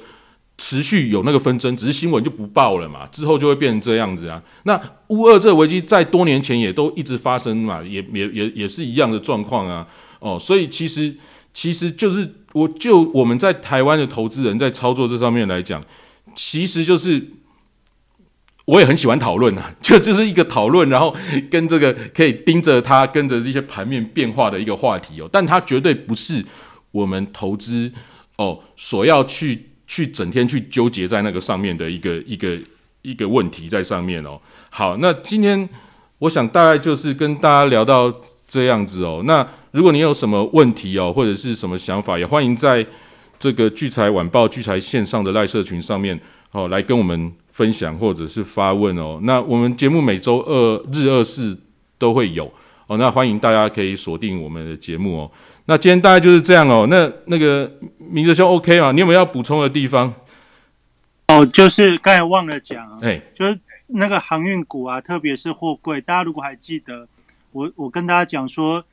[0.58, 4.42] 持续有那个纷争，只是新闻就不报了嘛，之后就会变成这样子啊。
[4.64, 9.88] 那乌二这个危机在多年前也都一直发生嘛，也也也也是一样的状况啊。
[10.20, 11.16] 哦，所以其实
[11.54, 12.36] 其实就是。
[12.56, 15.84] 我就我们在台湾的投资人，在操作这上面来讲，
[16.34, 17.32] 其实就是
[18.64, 21.14] 我也很喜欢讨论啊， 就就是一个讨论，然后
[21.52, 25.28] 跟这个可以盯着它，跟着这些盘面变化的一个话题哦。
[25.30, 26.46] 但它绝对不是
[26.92, 27.92] 我们投资
[28.38, 32.58] 哦所要去去整天去纠结在那个上面的一个一个
[33.02, 34.40] 一个问题在上面哦。
[34.70, 35.68] 好，那今天
[36.20, 38.14] 我想大概就是跟大家聊到
[38.48, 39.22] 这样子哦。
[39.26, 42.86] 那如果你有什么问题哦，或者是什么想法，也欢迎在
[43.38, 46.20] 这个聚财晚报聚财线上的赖社群上面
[46.52, 49.20] 哦来跟我们分享或者是发问哦。
[49.24, 51.58] 那我们节目每周二日二四
[51.98, 52.52] 都会有
[52.88, 55.32] 哦，那欢迎大家可以锁定我们的节目哦。
[55.68, 56.86] 那今天大概就是这样哦。
[56.90, 58.92] 那那个明哲兄 OK 吗？
[58.92, 60.14] 你有没有要补充的地方？
[61.28, 67.08] 哦，就是刚才忘了讲，哎，就是那个航运股啊，特别是货柜，大家如果还记得，
[67.52, 68.86] 我我跟大家讲说，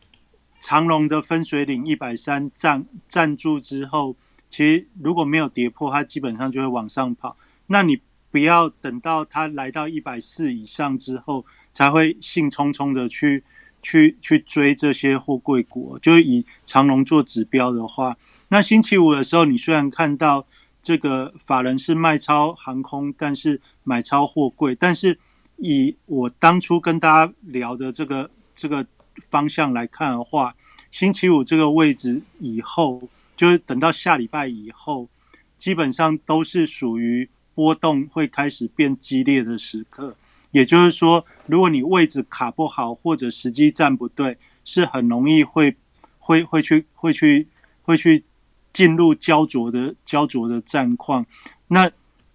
[0.60, 4.16] 长隆的分水岭一百三站站住之后，
[4.48, 7.36] 其实如果没有跌破，它基本上就会往上跑。
[7.66, 8.00] 那你
[8.30, 11.44] 不要等到它来到一百四以上之后，
[11.74, 13.44] 才会兴冲冲的去
[13.82, 15.98] 去去追这些货柜股。
[15.98, 18.16] 就是以长隆做指标的话，
[18.48, 20.46] 那星期五的时候，你虽然看到。
[20.84, 24.74] 这个法人是卖超航空，但是买超货柜。
[24.74, 25.16] 但是
[25.58, 28.84] 以我当初跟大家聊的这个这个
[29.30, 30.52] 方向来看的话，
[30.90, 33.00] 星期五这个位置以后，
[33.36, 35.08] 就是等到下礼拜以后，
[35.56, 40.16] 基本上都是属于波动会开始变激烈的时刻。
[40.52, 45.76] 也就是说，如果你位置卡不好，或者时机站不对，是很容易会
[46.20, 47.48] 会会去会去
[47.82, 48.24] 会去。
[48.74, 51.26] 进入焦灼的焦灼的战况，
[51.68, 51.90] 那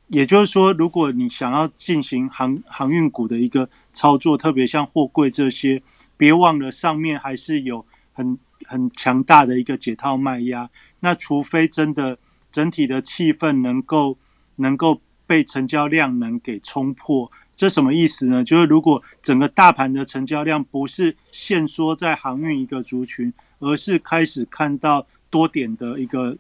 [0.05, 5.81] 也就是说，如果你想要进行航航运股的一个操作，特别像货柜这些，
[6.15, 10.69] 别忘了上面还是有很很强大的一个解套卖压。
[10.99, 12.15] 那除非真的
[12.51, 14.15] 整体的气氛能够
[14.57, 18.41] 能够被成交量能给冲破，这什么意思呢？
[18.41, 25.05] 就是如果整个大盘的成交量不是限缩在航运一个族群，而是开始看到。
[25.29, 26.37] 多点的一个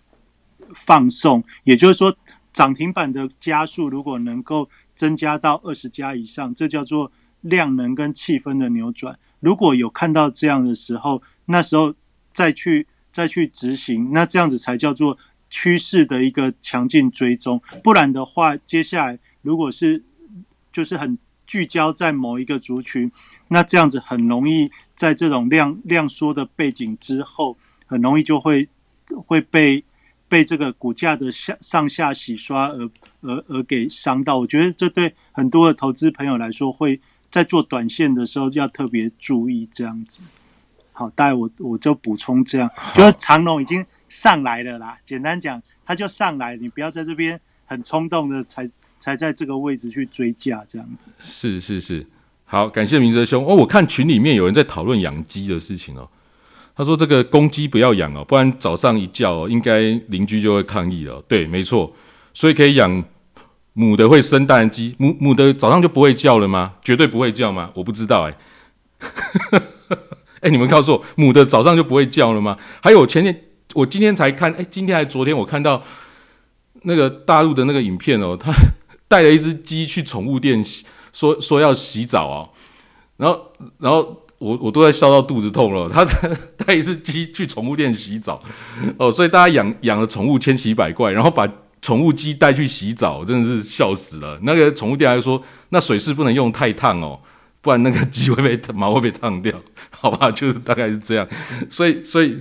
[0.73, 2.15] 放送，也就是说，
[2.53, 7.11] 涨停板的加速如果能够增加到二十家以上，这叫做
[7.41, 9.19] 量能跟气氛的扭转。
[9.41, 11.93] 如果有看到这样的时候，那时候
[12.33, 15.17] 再去再去执行，那这样子才叫做
[15.49, 17.61] 趋势的一个强劲追踪。
[17.83, 20.01] 不然的话，接下来如果是
[20.77, 23.11] 就是很聚焦在某一个族群，
[23.47, 28.69] 那这样子很容易在这种量量缩的背景之后，很容易就会。
[29.25, 29.81] 会被
[30.27, 32.89] 被这个股价的下上下洗刷而
[33.21, 36.99] 而而给伤到，我觉得这对很多的投资朋友来说，会
[37.31, 40.21] 在做短线的时候要特别注意这样子。
[40.91, 44.99] 好，大概我我就补充这样，就是长龙已经上来了啦。
[45.05, 48.69] 简单讲，它就上来，你不要在这边很冲动的才
[48.99, 51.11] 才在这个位置去追价这样子。
[51.19, 52.05] 是是是，
[52.45, 53.55] 好，感谢明哲兄哦。
[53.55, 56.09] 我看群里面有人在讨论养鸡的事情哦。
[56.75, 59.79] 他说：“这个公鸡不要养哦，不然早上一叫哦，应该
[60.09, 61.19] 邻居就会抗议了。
[61.27, 61.91] 对，没错，
[62.35, 63.03] 所以可以养
[63.73, 66.75] 母的会生蛋鸡，母母的早上就不会叫了吗？
[66.83, 67.71] 绝对不会叫吗？
[67.73, 68.37] 我不知道哎。
[70.41, 72.55] 哎，你们告诉我，母的早上就不会叫了吗？
[72.79, 75.81] 还有前天，我今天才看，哎，今天还昨天我看到
[76.83, 78.51] 那个大陆的那个影片哦，他
[79.07, 82.49] 带了一只鸡去宠物店洗，说说要洗澡哦，
[83.17, 85.89] 然后然后。”我我都在笑到肚子痛了。
[85.89, 86.05] 他
[86.59, 88.39] 他也是鸡去宠物店洗澡
[88.99, 91.51] 哦，所以大家养养了宠物千奇百怪，然后把
[91.81, 94.37] 宠物鸡带去洗澡，真的是笑死了。
[94.43, 97.19] 那个宠物店还说，那水是不能用太烫哦，
[97.61, 100.29] 不然那个鸡会被毛会被烫掉，好吧？
[100.29, 101.27] 就是大概是这样。
[101.67, 102.37] 所以所以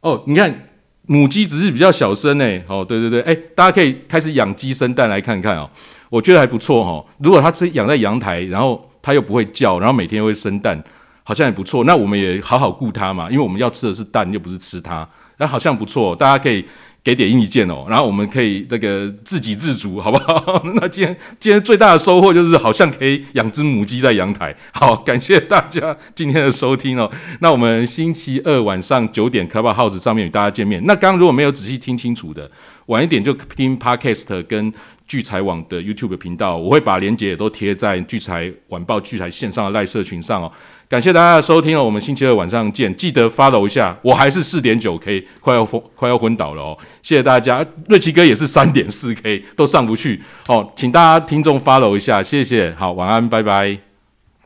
[0.00, 0.69] 哦，你看
[1.10, 5.68] 母鸡只是比较小声诶，哦，对对对，哎，大家可以开始养鸡生蛋来看看哦，
[6.08, 7.04] 我觉得还不错哈。
[7.18, 8.86] 如果它是养在阳台，然后。
[9.02, 10.78] 它又不会叫，然后每天会生蛋，
[11.24, 11.84] 好像也不错。
[11.84, 15.08] 那我们也好好顾它嘛，因为我们要吃的是蛋，又不是吃它。
[15.38, 16.62] 那好像不错，大家可以
[17.02, 17.86] 给点意见哦。
[17.88, 20.62] 然后我们可以那个自给自足，好不好？
[20.76, 24.54] 那今天今天最大的收获就是好像可以养只母鸡在阳台。
[24.72, 27.10] 好，感谢大家今天的收听哦。
[27.40, 30.84] 那我们星期二晚上九点 Club House 上面与大家见面。
[30.84, 32.50] 那刚如果没有仔细听清楚的，
[32.86, 34.72] 晚一点就听 Podcast 跟。
[35.10, 40.52] 聚财网的 YouTube 频道，我会把链接也都贴在聚财晚报聚财线上的赖社群上哦。
[40.88, 43.98] 感谢大家的收听哦，我们星期二晚上见，记得 follow 一下。
[44.02, 46.78] 我还是四点九 K，快要疯，快要昏倒了哦。
[47.02, 52.72] 谢谢大家，瑞奇哥也是三点四 K，都上不去哦，请大家听众 follow 一下，谢谢。
[52.78, 53.89] 好，晚安，拜拜。